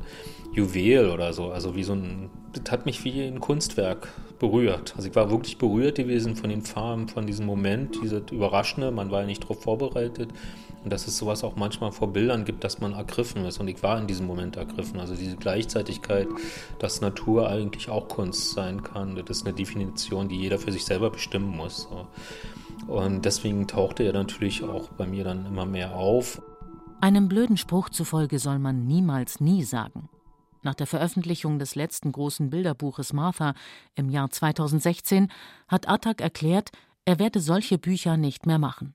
[0.54, 4.08] Juwel oder so, also wie so ein, das hat mich wie ein Kunstwerk
[4.40, 4.94] berührt.
[4.96, 9.12] Also ich war wirklich berührt gewesen von den Farben, von diesem Moment, dieses Überraschende, man
[9.12, 10.30] war ja nicht darauf vorbereitet
[10.86, 13.82] und dass es sowas auch manchmal vor Bildern gibt, dass man ergriffen ist und ich
[13.82, 16.28] war in diesem Moment ergriffen, also diese Gleichzeitigkeit,
[16.78, 20.86] dass Natur eigentlich auch Kunst sein kann, das ist eine Definition, die jeder für sich
[20.86, 21.90] selber bestimmen muss.
[22.88, 26.40] Und deswegen tauchte er natürlich auch bei mir dann immer mehr auf.
[27.02, 30.08] Einem blöden Spruch zufolge soll man niemals nie sagen.
[30.62, 33.56] Nach der Veröffentlichung des letzten großen Bilderbuches Martha
[33.96, 35.32] im Jahr 2016
[35.68, 36.70] hat Attack erklärt,
[37.06, 38.94] er werde solche Bücher nicht mehr machen.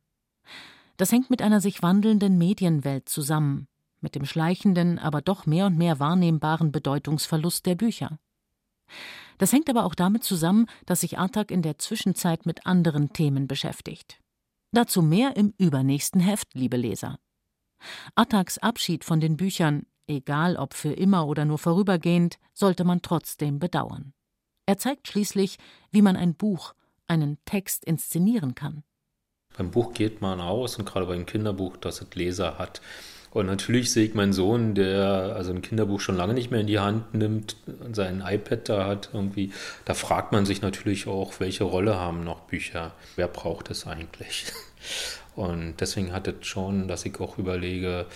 [1.00, 3.68] Das hängt mit einer sich wandelnden Medienwelt zusammen,
[4.02, 8.18] mit dem schleichenden, aber doch mehr und mehr wahrnehmbaren Bedeutungsverlust der Bücher.
[9.38, 13.48] Das hängt aber auch damit zusammen, dass sich Attack in der Zwischenzeit mit anderen Themen
[13.48, 14.20] beschäftigt.
[14.72, 17.18] Dazu mehr im übernächsten Heft, liebe Leser.
[18.14, 23.58] Attacks Abschied von den Büchern egal ob für immer oder nur vorübergehend, sollte man trotzdem
[23.58, 24.12] bedauern.
[24.66, 25.56] Er zeigt schließlich,
[25.92, 26.74] wie man ein Buch,
[27.06, 28.84] einen Text inszenieren kann.
[29.60, 32.80] Beim Buch geht man aus und gerade beim Kinderbuch, dass es Leser hat.
[33.30, 36.66] Und natürlich sehe ich meinen Sohn, der also ein Kinderbuch schon lange nicht mehr in
[36.66, 39.52] die Hand nimmt und sein iPad da hat, irgendwie,
[39.84, 42.92] da fragt man sich natürlich auch, welche Rolle haben noch Bücher?
[43.16, 44.46] Wer braucht es eigentlich?
[45.36, 48.06] Und deswegen hat es schon, dass ich auch überlege,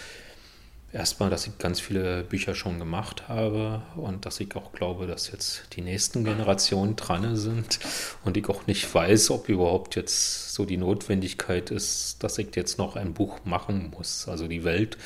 [0.95, 5.31] erstmal, dass ich ganz viele Bücher schon gemacht habe und dass ich auch glaube, dass
[5.31, 7.81] jetzt die nächsten Generationen dran sind
[8.25, 12.79] und ich auch nicht weiß, ob überhaupt jetzt so die Notwendigkeit ist, dass ich jetzt
[12.79, 14.29] noch ein Buch machen muss.
[14.29, 14.97] Also die Welt,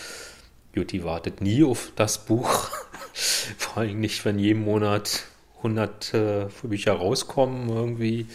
[0.74, 2.70] die wartet nie auf das Buch,
[3.58, 5.24] vor allem nicht, wenn jeden Monat
[5.58, 8.26] 100 äh, Bücher rauskommen irgendwie.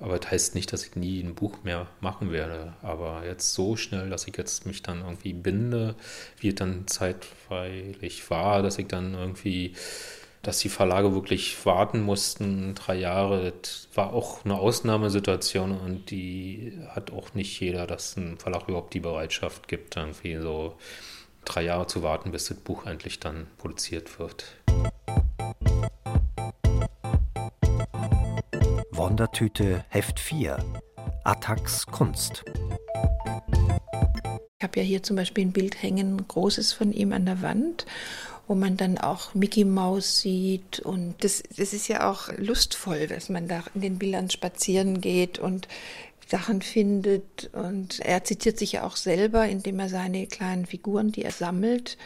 [0.00, 2.74] Aber das heißt nicht, dass ich nie ein Buch mehr machen werde.
[2.82, 5.94] Aber jetzt so schnell, dass ich jetzt mich dann irgendwie binde,
[6.38, 9.74] wie es dann zeitweilig war, dass ich dann irgendwie,
[10.42, 16.78] dass die Verlage wirklich warten mussten, drei Jahre, das war auch eine Ausnahmesituation und die
[16.88, 20.76] hat auch nicht jeder, dass ein Verlag überhaupt die Bereitschaft gibt, irgendwie so
[21.44, 24.44] drei Jahre zu warten, bis das Buch endlich dann produziert wird.
[28.96, 30.56] Wundertüte Heft 4
[31.24, 32.44] Attacks Kunst.
[34.58, 37.86] Ich habe ja hier zum Beispiel ein Bild hängen, großes von ihm an der Wand,
[38.46, 40.78] wo man dann auch Mickey Mouse sieht.
[40.78, 45.40] Und das, das ist ja auch lustvoll, dass man da in den Bildern spazieren geht
[45.40, 45.66] und
[46.28, 47.50] Sachen findet.
[47.52, 51.98] Und er zitiert sich ja auch selber, indem er seine kleinen Figuren, die er sammelt,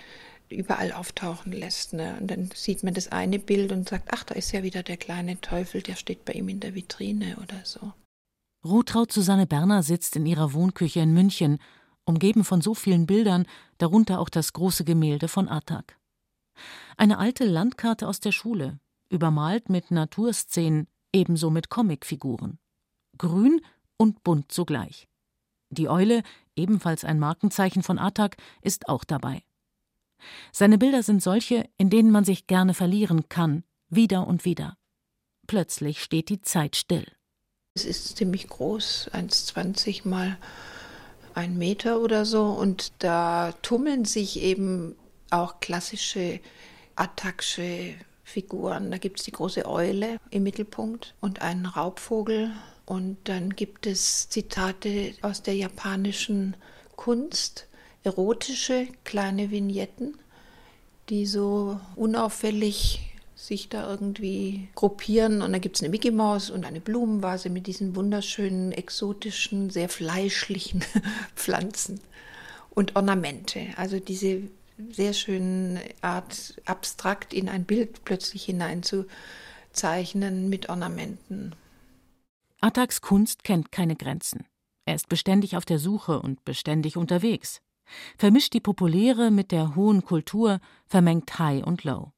[0.50, 1.92] überall auftauchen lässt.
[1.92, 2.16] Ne?
[2.20, 4.96] Und dann sieht man das eine Bild und sagt, ach, da ist ja wieder der
[4.96, 7.92] kleine Teufel, der steht bei ihm in der Vitrine oder so.
[8.64, 11.58] Rotraud Susanne Berner sitzt in ihrer Wohnküche in München,
[12.04, 13.46] umgeben von so vielen Bildern,
[13.78, 15.96] darunter auch das große Gemälde von Attak.
[16.96, 18.80] Eine alte Landkarte aus der Schule,
[19.10, 22.58] übermalt mit Naturszenen, ebenso mit Comicfiguren.
[23.16, 23.60] Grün
[23.96, 25.08] und bunt zugleich.
[25.70, 26.22] Die Eule,
[26.56, 29.42] ebenfalls ein Markenzeichen von Attak, ist auch dabei.
[30.52, 34.76] Seine Bilder sind solche, in denen man sich gerne verlieren kann, wieder und wieder.
[35.46, 37.06] Plötzlich steht die Zeit still.
[37.74, 40.36] Es ist ziemlich groß, 1,20 mal
[41.34, 42.46] ein Meter oder so.
[42.46, 44.96] Und da tummeln sich eben
[45.30, 46.40] auch klassische
[46.96, 48.90] Attacksche Figuren.
[48.90, 52.50] Da gibt es die große Eule im Mittelpunkt und einen Raubvogel.
[52.84, 56.56] Und dann gibt es Zitate aus der japanischen
[56.96, 57.67] Kunst
[58.08, 60.18] erotische kleine Vignetten,
[61.10, 63.00] die so unauffällig
[63.34, 65.42] sich da irgendwie gruppieren.
[65.42, 69.90] Und da gibt es eine Mickey Maus und eine Blumenvase mit diesen wunderschönen, exotischen, sehr
[69.90, 70.82] fleischlichen
[71.36, 72.00] Pflanzen
[72.70, 73.68] und Ornamente.
[73.76, 74.42] Also diese
[74.90, 81.54] sehr schöne Art, abstrakt in ein Bild plötzlich hineinzuzeichnen mit Ornamenten.
[82.60, 84.46] Attaks Kunst kennt keine Grenzen.
[84.84, 87.60] Er ist beständig auf der Suche und beständig unterwegs
[88.16, 92.12] vermischt die populäre mit der hohen Kultur, vermengt High und Low.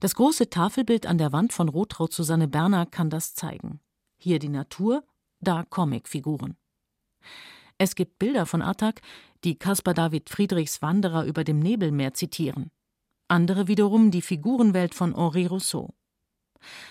[0.00, 3.80] Das große Tafelbild an der Wand von Rotraud Susanne Berner kann das zeigen.
[4.16, 5.04] Hier die Natur,
[5.40, 6.56] da Comicfiguren.
[7.78, 9.00] Es gibt Bilder von Attak,
[9.44, 12.70] die Caspar David Friedrichs Wanderer über dem Nebelmeer zitieren.
[13.28, 15.94] Andere wiederum die Figurenwelt von Henri Rousseau.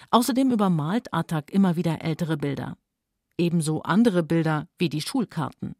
[0.10, 2.78] Außerdem übermalt Attak immer wieder ältere Bilder.
[3.38, 5.76] Ebenso andere Bilder wie die Schulkarten.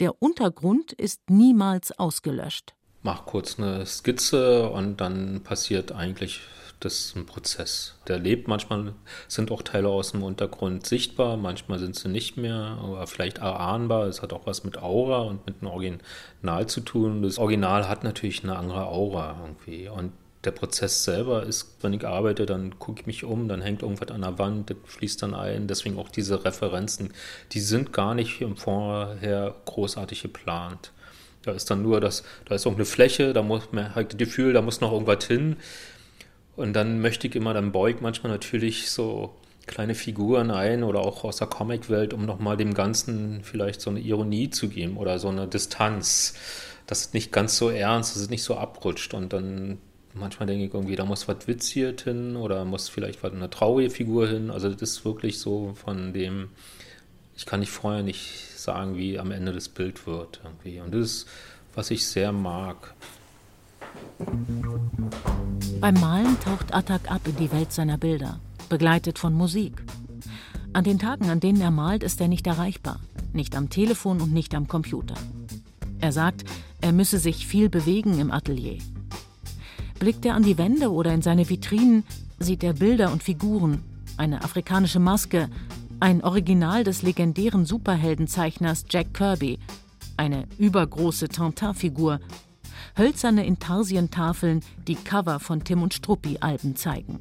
[0.00, 2.74] Der Untergrund ist niemals ausgelöscht.
[3.02, 6.40] Mach kurz eine Skizze und dann passiert eigentlich
[6.80, 7.96] das ein Prozess.
[8.06, 8.94] Der lebt manchmal,
[9.26, 14.06] sind auch Teile aus dem Untergrund sichtbar, manchmal sind sie nicht mehr, aber vielleicht erahnbar.
[14.06, 17.22] Es hat auch was mit Aura und mit dem Original zu tun.
[17.22, 19.88] Das Original hat natürlich eine andere Aura irgendwie.
[19.88, 20.12] Und
[20.48, 24.08] der Prozess selber ist, wenn ich arbeite, dann gucke ich mich um, dann hängt irgendwas
[24.08, 25.66] an der Wand, das fließt dann ein.
[25.68, 27.12] Deswegen auch diese Referenzen,
[27.52, 30.92] die sind gar nicht im Vorher großartig geplant.
[31.42, 34.54] Da ist dann nur das, da ist irgendeine Fläche, da muss man halt das Gefühl,
[34.54, 35.56] da muss noch irgendwas hin.
[36.56, 39.34] Und dann möchte ich immer, dann beug manchmal natürlich so
[39.66, 44.00] kleine Figuren ein oder auch aus der Comicwelt, um nochmal dem Ganzen vielleicht so eine
[44.00, 46.34] Ironie zu geben oder so eine Distanz,
[46.86, 49.78] dass es nicht ganz so ernst, dass es nicht so abrutscht und dann
[50.18, 53.90] manchmal denke ich irgendwie, da muss was witziert hin oder muss vielleicht was eine traurige
[53.90, 54.50] Figur hin.
[54.50, 56.48] Also das ist wirklich so von dem,
[57.36, 60.80] ich kann nicht vorher nicht sagen, wie am Ende das Bild wird irgendwie.
[60.80, 61.28] Und das ist,
[61.74, 62.94] was ich sehr mag.
[65.80, 69.82] Beim Malen taucht Attack ab in die Welt seiner Bilder, begleitet von Musik.
[70.72, 73.00] An den Tagen, an denen er malt, ist er nicht erreichbar.
[73.32, 75.14] Nicht am Telefon und nicht am Computer.
[76.00, 76.44] Er sagt,
[76.80, 78.78] er müsse sich viel bewegen im Atelier.
[79.98, 82.04] Blickt er an die Wände oder in seine Vitrinen,
[82.38, 83.82] sieht er Bilder und Figuren,
[84.16, 85.48] eine afrikanische Maske,
[85.98, 89.58] ein Original des legendären Superheldenzeichners Jack Kirby,
[90.16, 92.20] eine übergroße Tintin-Figur,
[92.96, 97.18] hölzerne Intarsientafeln, die Cover von Tim und Struppi-Alben zeigen.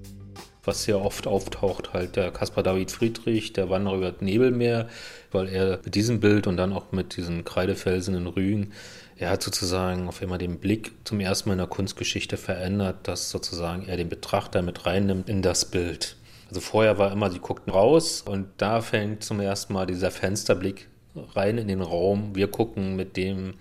[0.64, 4.90] Was sehr oft auftaucht, halt der Caspar David Friedrich, der Wanderer über das Nebelmeer,
[5.32, 8.74] weil er mit diesem Bild und dann auch mit diesen Kreidefelsen in Rügen
[9.20, 13.30] er hat sozusagen auf einmal den Blick zum ersten Mal in der Kunstgeschichte verändert, dass
[13.30, 16.18] sozusagen er den Betrachter mit reinnimmt in das Bild.
[16.50, 20.88] Also vorher war immer, sie guckten raus und da fängt zum ersten Mal dieser Fensterblick
[21.36, 22.36] rein in den Raum.
[22.36, 23.56] Wir gucken mit dem,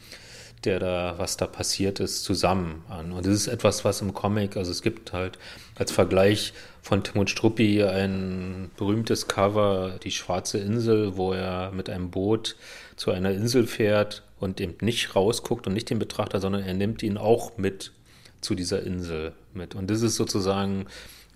[0.65, 3.13] der da, was da passiert ist, zusammen an.
[3.13, 5.39] Und das ist etwas, was im Comic, also es gibt halt
[5.75, 12.11] als Vergleich von Tim Struppi ein berühmtes Cover, die Schwarze Insel, wo er mit einem
[12.11, 12.57] Boot
[12.97, 17.03] zu einer Insel fährt und eben nicht rausguckt und nicht den Betrachter, sondern er nimmt
[17.03, 17.93] ihn auch mit
[18.41, 19.75] zu dieser Insel mit.
[19.75, 20.87] Und das ist sozusagen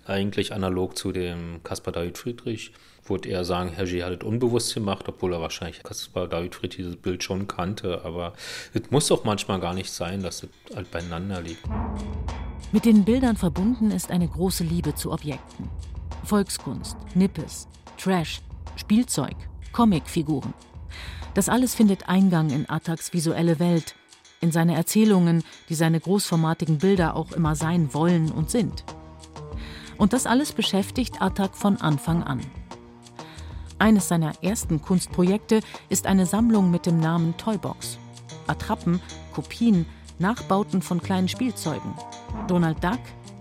[0.05, 2.71] eigentlich analog zu dem Caspar David Friedrich.
[3.05, 4.03] Würde er sagen, Herr G.
[4.03, 8.01] hat es unbewusst gemacht, obwohl er wahrscheinlich Caspar David Friedrich dieses Bild schon kannte.
[8.05, 8.33] Aber
[8.73, 11.63] es muss auch manchmal gar nicht sein, dass es halt beieinander liegt.
[12.71, 15.69] Mit den Bildern verbunden ist eine große Liebe zu Objekten.
[16.23, 18.41] Volkskunst, Nippes, Trash,
[18.77, 19.35] Spielzeug,
[19.73, 20.53] Comicfiguren.
[21.33, 23.95] Das alles findet Eingang in Attaks visuelle Welt,
[24.41, 28.83] in seine Erzählungen, die seine großformatigen Bilder auch immer sein wollen und sind.
[29.97, 32.41] Und das alles beschäftigt Attak von Anfang an.
[33.79, 37.97] Eines seiner ersten Kunstprojekte ist eine Sammlung mit dem Namen Toybox.
[38.47, 38.99] Attrappen,
[39.33, 39.85] Kopien,
[40.19, 41.93] Nachbauten von kleinen Spielzeugen.
[42.47, 42.99] Donald Duck,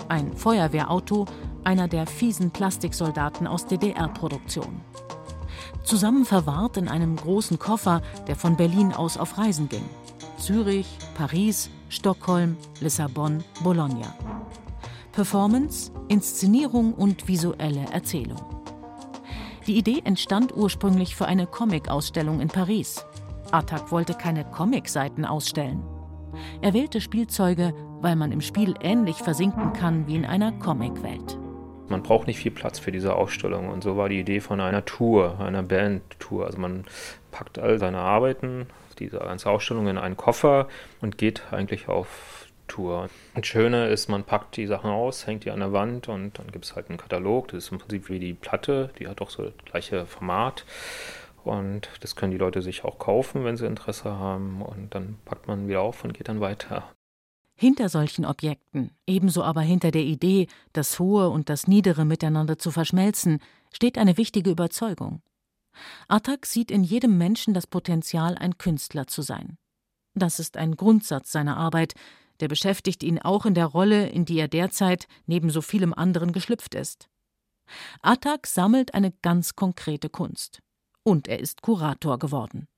[0.08, 1.26] ein Feuerwehrauto,
[1.64, 4.80] einer der fiesen Plastiksoldaten aus DDR-Produktion.
[5.82, 9.84] Zusammen verwahrt in einem großen Koffer, der von Berlin aus auf Reisen ging.
[10.36, 14.14] Zürich, Paris, Stockholm, Lissabon, Bologna.
[15.12, 18.40] Performance, Inszenierung und visuelle Erzählung.
[19.66, 23.04] Die Idee entstand ursprünglich für eine Comic-Ausstellung in Paris.
[23.50, 25.82] Attac wollte keine Comic-Seiten ausstellen.
[26.62, 31.39] Er wählte Spielzeuge, weil man im Spiel ähnlich versinken kann wie in einer Comicwelt.
[31.90, 34.84] Man braucht nicht viel Platz für diese Ausstellung und so war die Idee von einer
[34.84, 36.46] Tour, einer Bandtour.
[36.46, 36.84] Also man
[37.32, 38.66] packt all seine Arbeiten,
[38.98, 40.68] diese ganze Ausstellung in einen Koffer
[41.00, 43.08] und geht eigentlich auf Tour.
[43.34, 46.52] Und Schöne ist, man packt die Sachen aus, hängt die an der Wand und dann
[46.52, 47.48] gibt es halt einen Katalog.
[47.48, 50.64] Das ist im Prinzip wie die Platte, die hat auch so das gleiche Format.
[51.42, 54.62] Und das können die Leute sich auch kaufen, wenn sie Interesse haben.
[54.62, 56.84] Und dann packt man wieder auf und geht dann weiter.
[57.60, 62.70] Hinter solchen Objekten, ebenso aber hinter der Idee, das Hohe und das Niedere miteinander zu
[62.70, 63.38] verschmelzen,
[63.70, 65.20] steht eine wichtige Überzeugung.
[66.08, 69.58] Attac sieht in jedem Menschen das Potenzial, ein Künstler zu sein.
[70.14, 71.92] Das ist ein Grundsatz seiner Arbeit,
[72.40, 76.32] der beschäftigt ihn auch in der Rolle, in die er derzeit neben so vielem anderen
[76.32, 77.10] geschlüpft ist.
[78.00, 80.62] Attac sammelt eine ganz konkrete Kunst
[81.02, 82.68] und er ist Kurator geworden.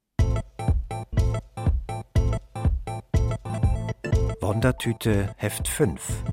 [4.54, 6.24] Wundertüte Heft 5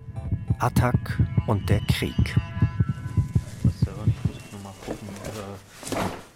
[0.60, 2.36] Attack und der Krieg.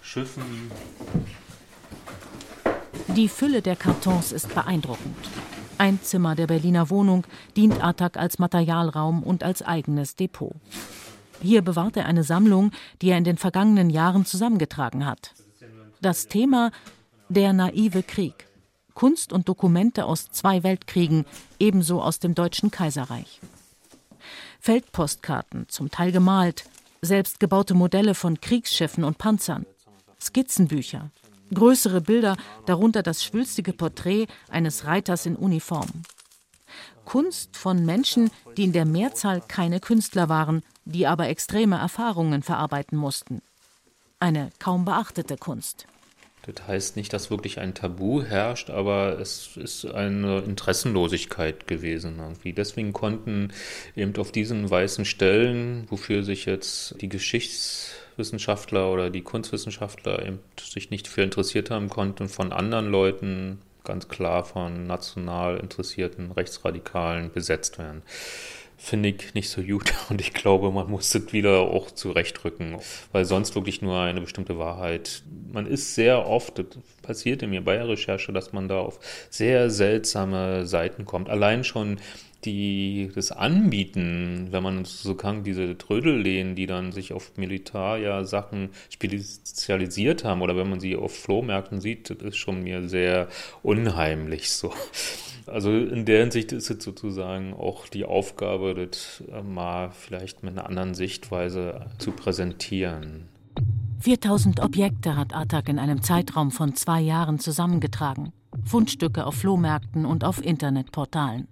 [0.02, 0.72] Schiffen.
[3.10, 5.30] Die Fülle der Kartons ist beeindruckend.
[5.78, 7.26] Ein Zimmer der Berliner Wohnung
[7.58, 10.56] dient Attac als Materialraum und als eigenes Depot.
[11.42, 12.72] Hier bewahrt er eine Sammlung,
[13.02, 15.34] die er in den vergangenen Jahren zusammengetragen hat.
[16.02, 16.72] Das Thema
[17.28, 18.48] Der naive Krieg.
[18.94, 21.26] Kunst und Dokumente aus zwei Weltkriegen,
[21.60, 23.42] ebenso aus dem Deutschen Kaiserreich.
[24.60, 26.66] Feldpostkarten, zum Teil gemalt,
[27.02, 29.66] selbstgebaute Modelle von Kriegsschiffen und Panzern,
[30.22, 31.10] Skizzenbücher,
[31.54, 36.04] größere Bilder, darunter das schwülstige Porträt eines Reiters in Uniform.
[37.06, 42.98] Kunst von Menschen, die in der Mehrzahl keine Künstler waren, die aber extreme Erfahrungen verarbeiten
[42.98, 43.42] mussten.
[44.20, 45.86] Eine kaum beachtete Kunst.
[46.46, 52.52] Das heißt nicht, dass wirklich ein Tabu herrscht, aber es ist eine Interessenlosigkeit gewesen irgendwie.
[52.52, 53.54] Deswegen konnten
[53.96, 60.90] eben auf diesen weißen Stellen, wofür sich jetzt die Geschichtswissenschaftler oder die Kunstwissenschaftler eben sich
[60.90, 67.80] nicht für interessiert haben, konnten von anderen Leuten ganz klar von national interessierten Rechtsradikalen besetzt
[67.80, 68.02] werden
[68.84, 72.78] finde ich nicht so gut und ich glaube, man muss es wieder auch zurechtrücken,
[73.14, 75.24] weil sonst wirklich nur eine bestimmte Wahrheit.
[75.54, 76.66] Man ist sehr oft, das
[77.02, 81.30] passiert in mir bei der Recherche, dass man da auf sehr seltsame Seiten kommt.
[81.30, 81.98] Allein schon
[82.46, 88.24] die das anbieten, wenn man so kann, diese Trödellehnen, die dann sich auf Militär ja
[88.24, 93.28] Sachen spezialisiert haben oder wenn man sie auf Flohmärkten sieht, das ist schon mir sehr
[93.62, 94.74] unheimlich so.
[95.46, 100.58] Also in der Hinsicht ist es sozusagen auch die Aufgabe, das äh, mal vielleicht mit
[100.58, 103.28] einer anderen Sichtweise zu präsentieren.
[104.00, 108.34] 4000 Objekte hat Attac in einem Zeitraum von zwei Jahren zusammengetragen.
[108.66, 111.48] Fundstücke auf Flohmärkten und auf Internetportalen.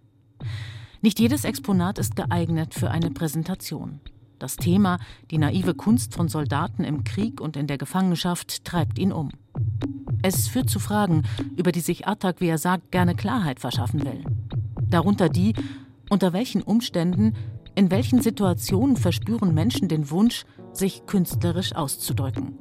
[1.04, 3.99] Nicht jedes Exponat ist geeignet für eine Präsentation.
[4.38, 4.99] Das Thema,
[5.32, 9.32] die naive Kunst von Soldaten im Krieg und in der Gefangenschaft, treibt ihn um.
[10.22, 11.24] Es führt zu Fragen,
[11.58, 14.24] über die sich Attac, wie er sagt, gerne Klarheit verschaffen will.
[14.91, 15.56] Darunter die,
[16.12, 17.34] unter welchen Umständen,
[17.74, 22.60] in welchen Situationen verspüren Menschen den Wunsch, sich künstlerisch auszudrücken.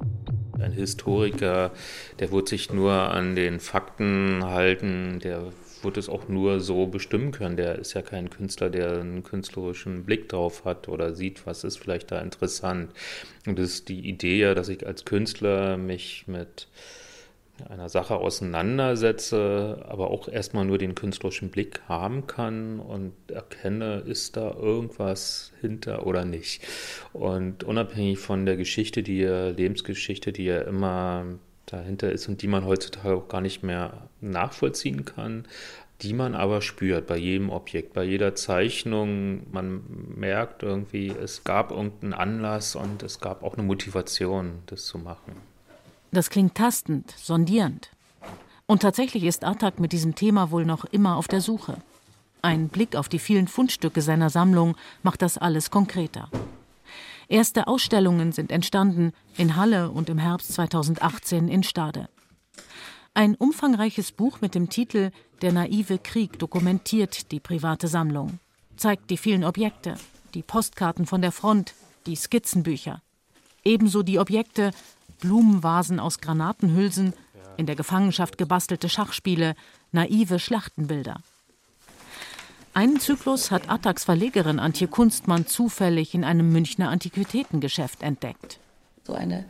[0.59, 1.71] Ein Historiker,
[2.19, 5.51] der wird sich nur an den Fakten halten, der
[5.83, 7.57] wird es auch nur so bestimmen können.
[7.57, 11.77] Der ist ja kein Künstler, der einen künstlerischen Blick drauf hat oder sieht, was ist
[11.77, 12.91] vielleicht da interessant.
[13.45, 16.67] Und das ist die Idee ja, dass ich als Künstler mich mit
[17.69, 24.37] einer Sache auseinandersetze, aber auch erstmal nur den künstlerischen Blick haben kann und erkenne, ist
[24.37, 26.63] da irgendwas hinter oder nicht.
[27.13, 31.25] Und unabhängig von der Geschichte, die Lebensgeschichte, die ja immer
[31.71, 35.45] dahinter ist und die man heutzutage auch gar nicht mehr nachvollziehen kann,
[36.01, 39.41] die man aber spürt bei jedem Objekt, bei jeder Zeichnung.
[39.51, 39.83] Man
[40.15, 45.33] merkt irgendwie, es gab irgendeinen Anlass und es gab auch eine Motivation, das zu machen.
[46.11, 47.91] Das klingt tastend, sondierend.
[48.65, 51.77] Und tatsächlich ist Attac mit diesem Thema wohl noch immer auf der Suche.
[52.41, 56.29] Ein Blick auf die vielen Fundstücke seiner Sammlung macht das alles konkreter.
[57.31, 62.09] Erste Ausstellungen sind entstanden in Halle und im Herbst 2018 in Stade.
[63.13, 65.11] Ein umfangreiches Buch mit dem Titel
[65.41, 68.39] Der naive Krieg dokumentiert die private Sammlung,
[68.75, 69.95] zeigt die vielen Objekte,
[70.33, 71.73] die Postkarten von der Front,
[72.05, 73.01] die Skizzenbücher.
[73.63, 74.71] Ebenso die Objekte,
[75.21, 77.13] Blumenvasen aus Granatenhülsen,
[77.55, 79.55] in der Gefangenschaft gebastelte Schachspiele,
[79.93, 81.21] naive Schlachtenbilder.
[82.73, 88.59] Einen Zyklus hat Attacks Verlegerin Antje Kunstmann zufällig in einem Münchner Antiquitätengeschäft entdeckt.
[89.05, 89.45] So eine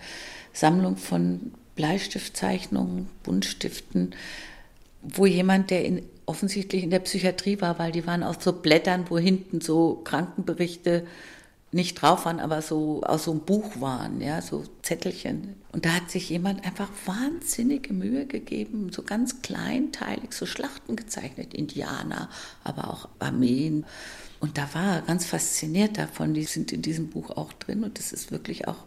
[0.54, 4.16] Sammlung von Bleistiftzeichnungen, Buntstiften,
[5.04, 9.06] wo jemand, der in, offensichtlich in der Psychiatrie war, weil die waren aus so Blättern,
[9.10, 11.06] wo hinten so Krankenberichte
[11.72, 15.56] nicht drauf waren, aber so aus so einem Buch waren, ja, so Zettelchen.
[15.72, 21.54] Und da hat sich jemand einfach wahnsinnige Mühe gegeben, so ganz kleinteilig so Schlachten gezeichnet,
[21.54, 22.30] Indianer,
[22.64, 23.86] aber auch Armeen.
[24.42, 26.34] Und da war er ganz fasziniert davon.
[26.34, 28.84] Die sind in diesem Buch auch drin und das ist wirklich auch,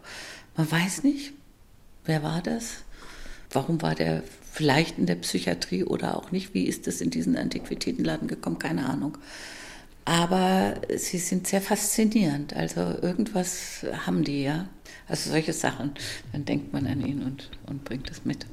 [0.55, 1.33] man weiß nicht,
[2.05, 2.83] wer war das?
[3.51, 4.21] Warum war der
[4.51, 6.53] vielleicht in der Psychiatrie oder auch nicht?
[6.53, 8.59] Wie ist das in diesen Antiquitätenladen gekommen?
[8.59, 9.17] Keine Ahnung.
[10.05, 12.55] Aber sie sind sehr faszinierend.
[12.55, 14.67] Also irgendwas haben die ja.
[15.07, 15.91] Also solche Sachen.
[16.31, 18.45] Dann denkt man an ihn und, und bringt es mit.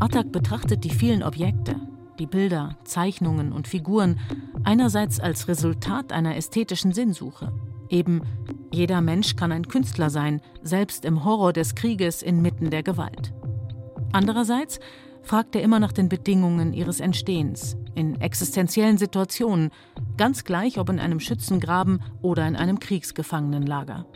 [0.00, 1.76] Attac betrachtet die vielen Objekte,
[2.18, 4.18] die Bilder, Zeichnungen und Figuren
[4.64, 7.52] einerseits als Resultat einer ästhetischen Sinnsuche.
[7.88, 8.22] Eben,
[8.70, 13.32] jeder Mensch kann ein Künstler sein, selbst im Horror des Krieges inmitten der Gewalt.
[14.12, 14.80] Andererseits
[15.22, 19.70] fragt er immer nach den Bedingungen ihres Entstehens, in existenziellen Situationen,
[20.16, 24.06] ganz gleich ob in einem Schützengraben oder in einem Kriegsgefangenenlager.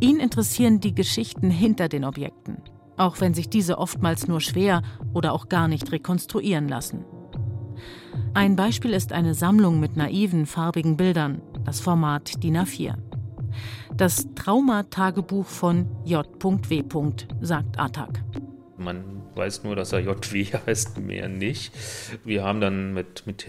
[0.00, 2.62] Ihn interessieren die Geschichten hinter den Objekten,
[2.96, 4.82] auch wenn sich diese oftmals nur schwer
[5.12, 7.04] oder auch gar nicht rekonstruieren lassen.
[8.34, 12.94] Ein Beispiel ist eine Sammlung mit naiven, farbigen Bildern, das Format DIN A4.
[13.96, 16.84] Das Traumatagebuch von J.W.
[17.40, 18.22] sagt Attac.
[18.76, 21.72] Man weiß nur, dass er JW heißt, mehr nicht.
[22.24, 23.46] Wir haben dann mit, mit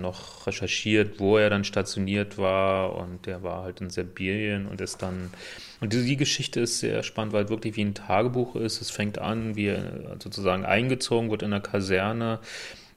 [0.00, 5.02] noch recherchiert, wo er dann stationiert war und der war halt in Sibirien und ist
[5.02, 5.30] dann.
[5.80, 8.80] Und die, die Geschichte ist sehr spannend, weil wirklich wie ein Tagebuch ist.
[8.80, 12.38] Es fängt an, wie er sozusagen eingezogen wird in der Kaserne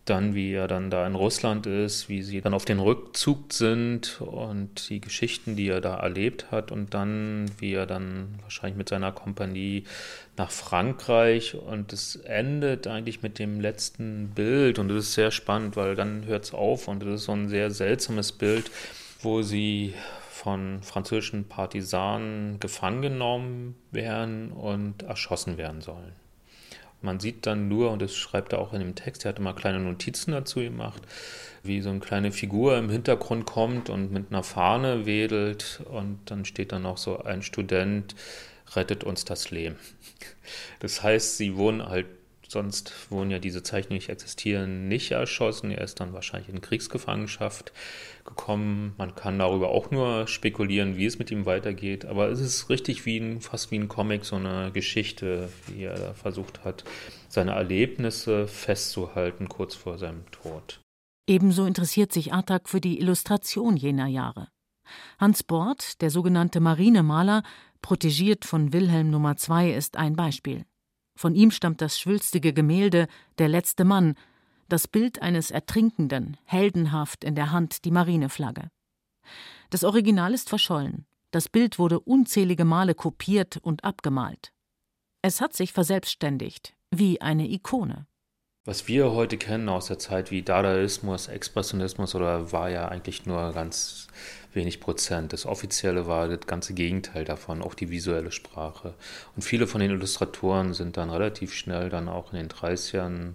[0.05, 4.19] dann wie er dann da in Russland ist, wie sie dann auf den Rückzug sind
[4.19, 8.89] und die Geschichten, die er da erlebt hat und dann wie er dann wahrscheinlich mit
[8.89, 9.85] seiner Kompanie
[10.35, 15.77] nach Frankreich und es endet eigentlich mit dem letzten Bild und das ist sehr spannend,
[15.77, 18.71] weil dann hört es auf und das ist so ein sehr seltsames Bild,
[19.21, 19.93] wo sie
[20.29, 26.22] von französischen Partisanen gefangen genommen werden und erschossen werden sollen.
[27.03, 29.53] Man sieht dann nur, und das schreibt er auch in dem Text, er hatte mal
[29.53, 31.01] kleine Notizen dazu gemacht,
[31.61, 36.45] wie so eine kleine Figur im Hintergrund kommt und mit einer Fahne wedelt und dann
[36.45, 38.15] steht dann noch so ein Student,
[38.75, 39.75] rettet uns das Leben.
[40.79, 42.05] Das heißt, sie wurden halt
[42.53, 45.71] sonst wurden ja diese Zeichen nicht existieren, nicht erschossen.
[45.71, 47.73] Er ist dann wahrscheinlich in Kriegsgefangenschaft
[48.25, 48.93] gekommen.
[48.97, 52.05] Man kann darüber auch nur spekulieren, wie es mit ihm weitergeht.
[52.05, 56.13] Aber es ist richtig wie ein, fast wie ein Comic, so eine Geschichte, wie er
[56.15, 56.83] versucht hat,
[57.29, 60.79] seine Erlebnisse festzuhalten kurz vor seinem Tod.
[61.27, 64.49] Ebenso interessiert sich Artak für die Illustration jener Jahre.
[65.17, 67.43] Hans Bort, der sogenannte Marinemaler,
[67.81, 70.65] protegiert von Wilhelm Nummer II, ist ein Beispiel.
[71.15, 73.07] Von ihm stammt das schwülstige Gemälde
[73.37, 74.15] Der letzte Mann,
[74.73, 78.71] das Bild eines Ertrinkenden, heldenhaft in der Hand die Marineflagge.
[79.69, 81.05] Das Original ist verschollen.
[81.29, 84.51] Das Bild wurde unzählige Male kopiert und abgemalt.
[85.21, 88.07] Es hat sich verselbstständigt, wie eine Ikone.
[88.65, 93.51] Was wir heute kennen aus der Zeit wie Dadaismus, Expressionismus oder war ja eigentlich nur
[93.53, 94.07] ganz
[94.53, 95.33] wenig Prozent.
[95.33, 98.95] Das Offizielle war das ganze Gegenteil davon, auch die visuelle Sprache.
[99.35, 103.33] Und viele von den Illustratoren sind dann relativ schnell dann auch in den 30ern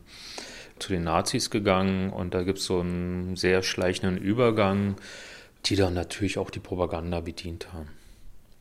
[0.81, 4.97] zu den Nazis gegangen und da gibt es so einen sehr schleichenden Übergang,
[5.67, 7.89] die dann natürlich auch die Propaganda bedient haben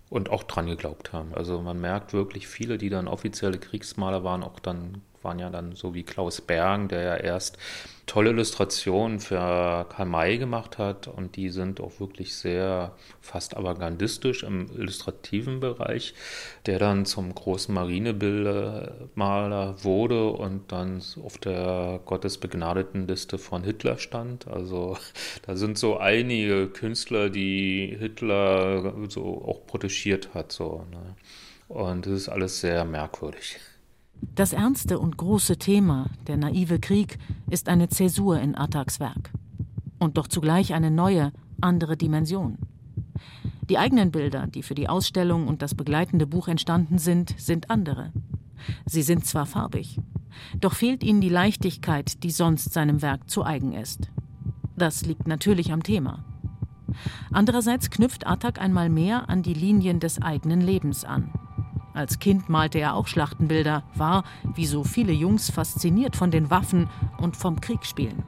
[0.09, 1.34] und auch dran geglaubt haben.
[1.34, 5.76] Also man merkt wirklich, viele, die dann offizielle Kriegsmaler waren, auch dann waren ja dann
[5.76, 7.57] so wie Klaus Bergen, der ja erst
[8.07, 14.43] tolle Illustrationen für Karl May gemacht hat und die sind auch wirklich sehr fast avantgardistisch
[14.43, 16.13] im illustrativen Bereich,
[16.65, 24.47] der dann zum großen Marinebildermaler wurde und dann auf der Gottesbegnadeten Liste von Hitler stand.
[24.47, 24.97] Also
[25.45, 30.53] da sind so einige Künstler, die Hitler so auch protegiert hat.
[30.53, 31.18] So, ne?
[31.68, 33.57] Und das ist alles sehr merkwürdig.
[34.22, 37.18] Das ernste und große Thema, der naive Krieg,
[37.49, 39.32] ist eine Zäsur in Attacks Werk.
[39.99, 42.57] Und doch zugleich eine neue, andere Dimension.
[43.70, 48.11] Die eigenen Bilder, die für die Ausstellung und das begleitende Buch entstanden sind, sind andere.
[48.86, 49.99] Sie sind zwar farbig,
[50.59, 54.09] doch fehlt ihnen die Leichtigkeit, die sonst seinem Werk zu eigen ist.
[54.78, 56.24] Das liegt natürlich am Thema.
[57.32, 61.32] Andererseits knüpft Attack einmal mehr an die Linien des eigenen Lebens an.
[61.97, 64.23] Als Kind malte er auch Schlachtenbilder, war,
[64.53, 68.21] wie so viele Jungs, fasziniert von den Waffen und vom Kriegsspielen.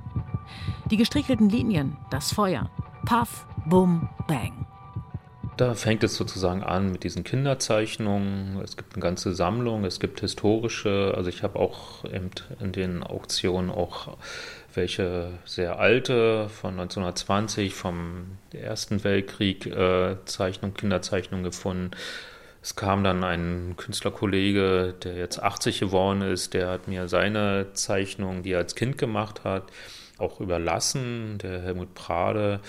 [0.89, 2.72] Die gestrichelten Linien, das Feuer,
[3.05, 4.65] Puff, Bum, Bang.
[5.55, 8.59] Da fängt es sozusagen an mit diesen Kinderzeichnungen.
[8.63, 11.13] Es gibt eine ganze Sammlung, es gibt historische.
[11.15, 14.17] Also ich habe auch in den Auktionen auch
[14.74, 21.91] welche sehr alte von 1920 vom Ersten Weltkrieg äh, Zeichnung, Kinderzeichnung gefunden.
[22.62, 28.43] Es kam dann ein Künstlerkollege, der jetzt 80 geworden ist, der hat mir seine Zeichnung,
[28.43, 29.72] die er als Kind gemacht hat,
[30.18, 32.60] auch überlassen, der Helmut Prade.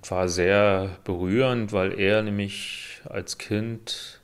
[0.00, 4.20] Es war sehr berührend, weil er nämlich als Kind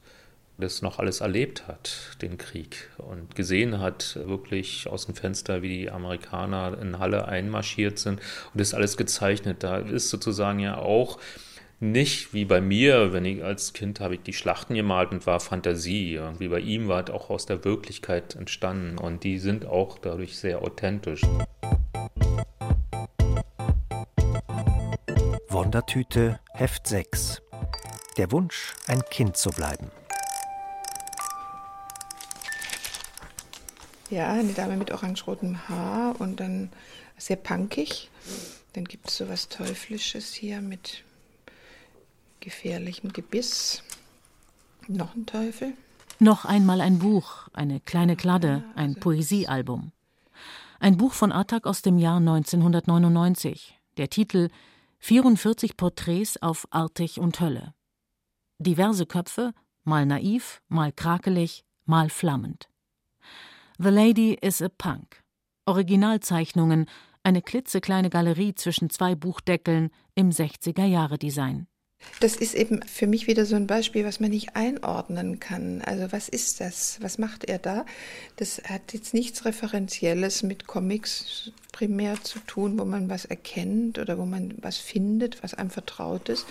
[0.60, 5.68] das noch alles erlebt hat, den Krieg, und gesehen hat, wirklich aus dem Fenster, wie
[5.68, 8.20] die Amerikaner in Halle einmarschiert sind
[8.52, 9.62] und das alles gezeichnet.
[9.62, 11.18] Da ist sozusagen ja auch
[11.80, 15.40] nicht wie bei mir, wenn ich als Kind habe ich die Schlachten gemalt und war
[15.40, 16.12] Fantasie.
[16.12, 20.36] Irgendwie bei ihm war es auch aus der Wirklichkeit entstanden und die sind auch dadurch
[20.36, 21.22] sehr authentisch.
[25.48, 27.40] Wundertüte Heft 6.
[28.18, 29.90] Der Wunsch, ein Kind zu bleiben.
[34.10, 36.70] Ja, eine Dame mit orangerotem Haar und dann
[37.16, 38.10] sehr punkig.
[38.74, 41.04] Dann gibt es so was Teuflisches hier mit
[42.40, 43.82] gefährlichem Gebiss.
[44.88, 45.74] Noch ein Teufel.
[46.18, 49.92] Noch einmal ein Buch, eine kleine Kladde, ein Poesiealbum.
[50.78, 53.78] Ein Buch von Attack aus dem Jahr 1999.
[53.96, 54.48] Der Titel
[54.98, 57.74] 44 Porträts auf Artig und Hölle.
[58.58, 59.52] Diverse Köpfe,
[59.84, 62.68] mal naiv, mal krakelig, mal flammend.
[63.78, 65.22] The Lady is a Punk.
[65.64, 66.86] Originalzeichnungen,
[67.22, 71.66] eine klitzekleine Galerie zwischen zwei Buchdeckeln im 60er-Jahre-Design.
[72.20, 75.80] Das ist eben für mich wieder so ein Beispiel, was man nicht einordnen kann.
[75.80, 76.98] Also was ist das?
[77.00, 77.86] Was macht er da?
[78.36, 84.18] Das hat jetzt nichts Referenzielles mit Comics primär zu tun, wo man was erkennt oder
[84.18, 86.46] wo man was findet, was einem vertraut ist.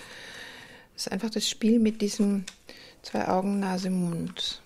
[0.96, 2.44] Es ist einfach das Spiel mit diesem
[3.02, 4.60] zwei Augen, Nase, Mund.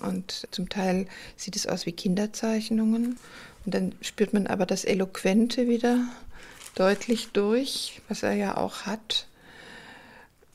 [0.00, 1.06] Und zum Teil
[1.36, 3.18] sieht es aus wie Kinderzeichnungen.
[3.64, 6.06] Und dann spürt man aber das Eloquente wieder
[6.74, 9.27] deutlich durch, was er ja auch hat.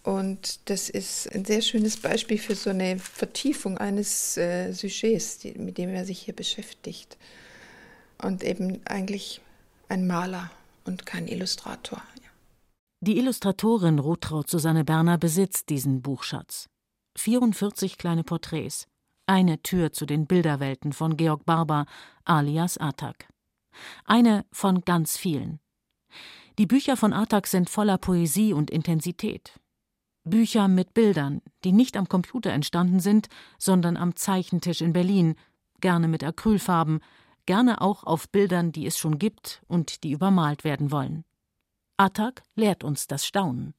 [0.03, 5.53] Und das ist ein sehr schönes Beispiel für so eine Vertiefung eines äh, Sujets, die,
[5.53, 7.17] mit dem er sich hier beschäftigt.
[8.21, 9.41] Und eben eigentlich
[9.87, 10.51] ein Maler
[10.83, 12.01] und kein Illustrator.
[12.21, 12.29] Ja.
[12.99, 16.67] Die Illustratorin Rotraud Susanne Berner besitzt diesen Buchschatz.
[17.17, 18.87] 44 kleine Porträts.
[19.25, 21.85] Eine Tür zu den Bilderwelten von Georg Barber
[22.25, 23.29] alias Atak.
[24.03, 25.59] Eine von ganz vielen.
[26.57, 29.59] Die Bücher von Atak sind voller Poesie und Intensität.
[30.23, 35.35] Bücher mit Bildern, die nicht am Computer entstanden sind, sondern am Zeichentisch in Berlin,
[35.81, 36.99] gerne mit Acrylfarben,
[37.45, 41.25] gerne auch auf Bildern, die es schon gibt und die übermalt werden wollen.
[41.97, 43.73] Attac lehrt uns das Staunen.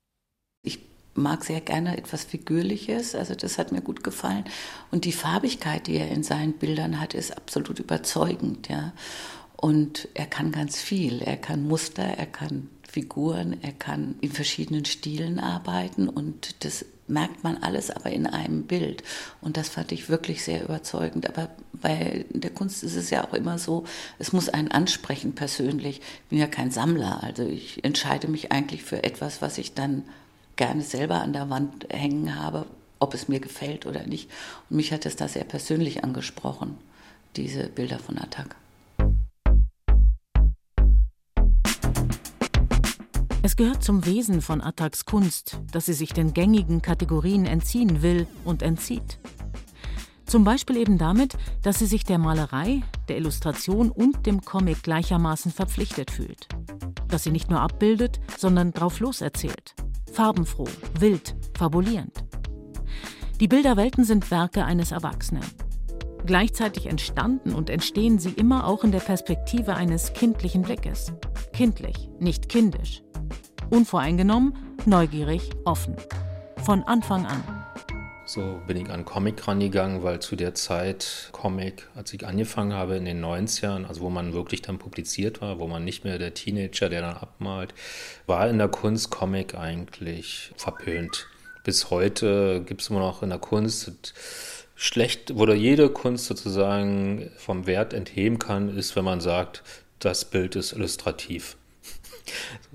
[0.63, 0.81] Ich
[1.15, 4.45] mag sehr gerne etwas Figürliches, also das hat mir gut gefallen.
[4.91, 8.93] Und die Farbigkeit, die er in seinen Bildern hat, ist absolut überzeugend, ja.
[9.57, 11.23] Und er kann ganz viel.
[11.23, 17.43] Er kann Muster, er kann Figuren, er kann in verschiedenen Stilen arbeiten und das merkt
[17.43, 19.03] man alles aber in einem Bild.
[19.41, 21.29] Und das fand ich wirklich sehr überzeugend.
[21.29, 23.83] Aber bei der Kunst ist es ja auch immer so,
[24.21, 25.99] es muss einen ansprechen persönlich.
[25.99, 30.05] Ich bin ja kein Sammler, also ich entscheide mich eigentlich für etwas, was ich dann
[30.55, 32.65] gerne selber an der Wand hängen habe,
[33.01, 34.31] ob es mir gefällt oder nicht.
[34.71, 36.79] Und mich hat es da sehr persönlich angesprochen,
[37.35, 38.55] diese Bilder von Attac.
[43.45, 48.27] Es gehört zum Wesen von Attacks Kunst, dass sie sich den gängigen Kategorien entziehen will
[48.43, 49.19] und entzieht.
[50.25, 52.81] Zum Beispiel eben damit, dass sie sich der Malerei,
[53.11, 56.49] der Illustration und dem Comic gleichermaßen verpflichtet fühlt.
[57.07, 59.75] Dass sie nicht nur abbildet, sondern drauf loserzählt.
[60.11, 62.25] Farbenfroh, wild, fabulierend.
[63.41, 65.45] Die Bilderwelten sind Werke eines Erwachsenen.
[66.25, 71.13] Gleichzeitig entstanden und entstehen sie immer auch in der Perspektive eines kindlichen Blickes.
[71.53, 73.03] Kindlich, nicht kindisch.
[73.71, 74.55] Unvoreingenommen,
[74.87, 75.97] neugierig, offen.
[76.65, 77.43] Von Anfang an.
[78.27, 82.97] So bin ich an Comic rangegangen, weil zu der Zeit Comic, als ich angefangen habe
[82.97, 86.33] in den 90ern, also wo man wirklich dann publiziert war, wo man nicht mehr der
[86.33, 87.75] Teenager, der dann abmalt,
[88.27, 91.27] war in der Kunst Comic eigentlich verpönt.
[91.65, 94.15] bis heute gibt es immer noch in der Kunst
[94.75, 99.63] schlecht, wo jede Kunst sozusagen vom Wert entheben kann, ist, wenn man sagt,
[99.99, 101.57] das Bild ist illustrativ.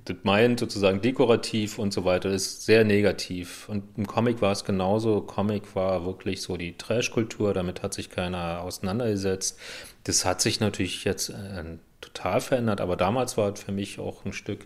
[0.06, 3.68] Das meint sozusagen dekorativ und so weiter, ist sehr negativ.
[3.70, 5.22] Und im Comic war es genauso.
[5.22, 9.60] Comic war wirklich so die Trash-Kultur, damit hat sich keiner auseinandergesetzt.
[10.04, 11.64] Das hat sich natürlich jetzt äh,
[12.02, 14.66] total verändert, aber damals war es für mich auch ein Stück,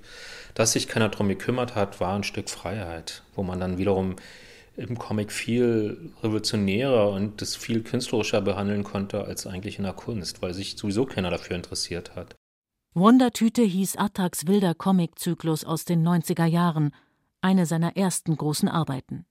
[0.53, 4.15] dass sich keiner darum gekümmert hat, war ein Stück Freiheit, wo man dann wiederum
[4.75, 10.41] im Comic viel revolutionärer und das viel künstlerischer behandeln konnte als eigentlich in der Kunst,
[10.41, 12.35] weil sich sowieso keiner dafür interessiert hat.
[12.95, 16.91] Wundertüte hieß Attacks wilder Comiczyklus aus den 90er Jahren,
[17.41, 19.25] eine seiner ersten großen Arbeiten.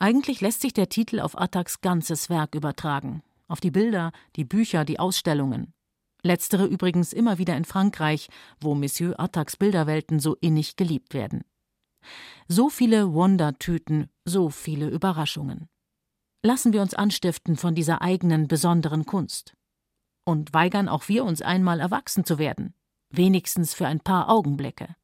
[0.00, 4.84] Eigentlich lässt sich der Titel auf Attacks ganzes Werk übertragen, auf die Bilder, die Bücher,
[4.84, 5.74] die Ausstellungen.
[6.22, 8.28] Letztere übrigens immer wieder in Frankreich,
[8.60, 11.44] wo Monsieur Attacks Bilderwelten so innig geliebt werden.
[12.48, 15.68] So viele Wondertüten, so viele Überraschungen.
[16.42, 19.55] Lassen wir uns anstiften von dieser eigenen besonderen Kunst.
[20.28, 22.74] Und weigern auch wir uns einmal erwachsen zu werden,
[23.10, 24.96] wenigstens für ein paar Augenblicke.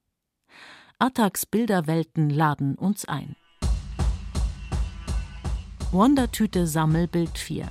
[0.98, 3.36] Attacks Bilderwelten laden uns ein.
[5.92, 7.68] Wondertüte Sammelbild 4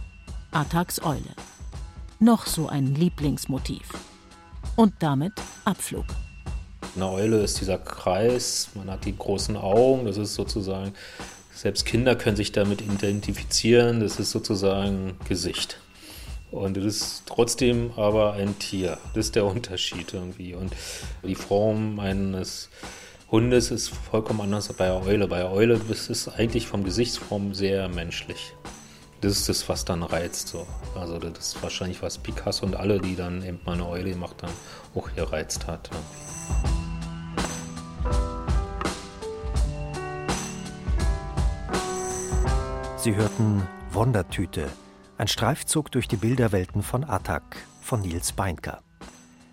[0.51, 1.35] Attacks Eule.
[2.21, 3.89] Noch so ein Lieblingsmotiv.
[4.77, 5.33] Und damit
[5.65, 6.05] Abflug.
[6.95, 10.93] Eine Eule ist dieser Kreis, man hat die großen Augen, das ist sozusagen,
[11.53, 15.81] selbst Kinder können sich damit identifizieren, das ist sozusagen Gesicht.
[16.51, 18.97] Und es ist trotzdem aber ein Tier.
[19.13, 20.53] Das ist der Unterschied irgendwie.
[20.53, 20.73] Und
[21.23, 22.69] die Form eines
[23.31, 25.27] Hundes ist vollkommen anders als bei der Eule.
[25.29, 28.53] Bei der Eule ist es eigentlich vom Gesichtsform sehr menschlich.
[29.21, 30.49] Das ist das, was dann reizt.
[30.49, 30.67] So.
[30.99, 34.43] Also das ist wahrscheinlich, was Picasso und alle, die dann eben mal eine Eule gemacht
[34.43, 34.53] haben,
[34.93, 35.89] auch gereizt hat.
[42.97, 44.67] Sie hörten Wondertüte,
[45.21, 47.43] ein Streifzug durch die Bilderwelten von Attac
[47.79, 48.81] von Nils Beinker.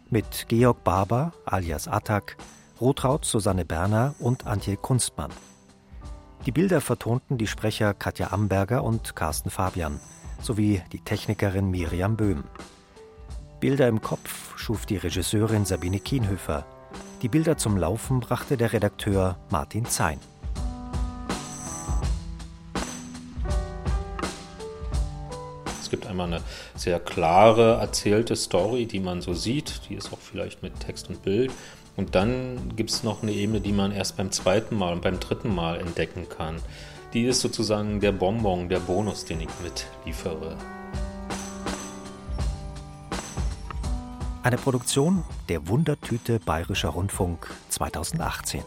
[0.09, 2.39] Mit Georg Barber alias Attac,
[2.81, 5.31] Rotraud Susanne Berner und Antje Kunstmann.
[6.47, 10.01] Die Bilder vertonten die Sprecher Katja Amberger und Carsten Fabian
[10.41, 12.45] sowie die Technikerin Miriam Böhm.
[13.61, 16.65] Bilder im Kopf schuf die Regisseurin Sabine Kienhöfer.
[17.21, 20.19] Die Bilder zum Laufen brachte der Redakteur Martin Zein.
[25.89, 26.43] Es gibt einmal eine
[26.75, 31.23] sehr klare erzählte Story, die man so sieht, die ist auch vielleicht mit Text und
[31.23, 31.51] Bild.
[31.97, 35.19] Und dann gibt es noch eine Ebene, die man erst beim zweiten Mal und beim
[35.19, 36.57] dritten Mal entdecken kann.
[37.15, 40.59] Die ist sozusagen der Bonbon, der Bonus, den ich mitliefere.
[44.43, 48.63] Eine Produktion der Wundertüte Bayerischer Rundfunk 2018.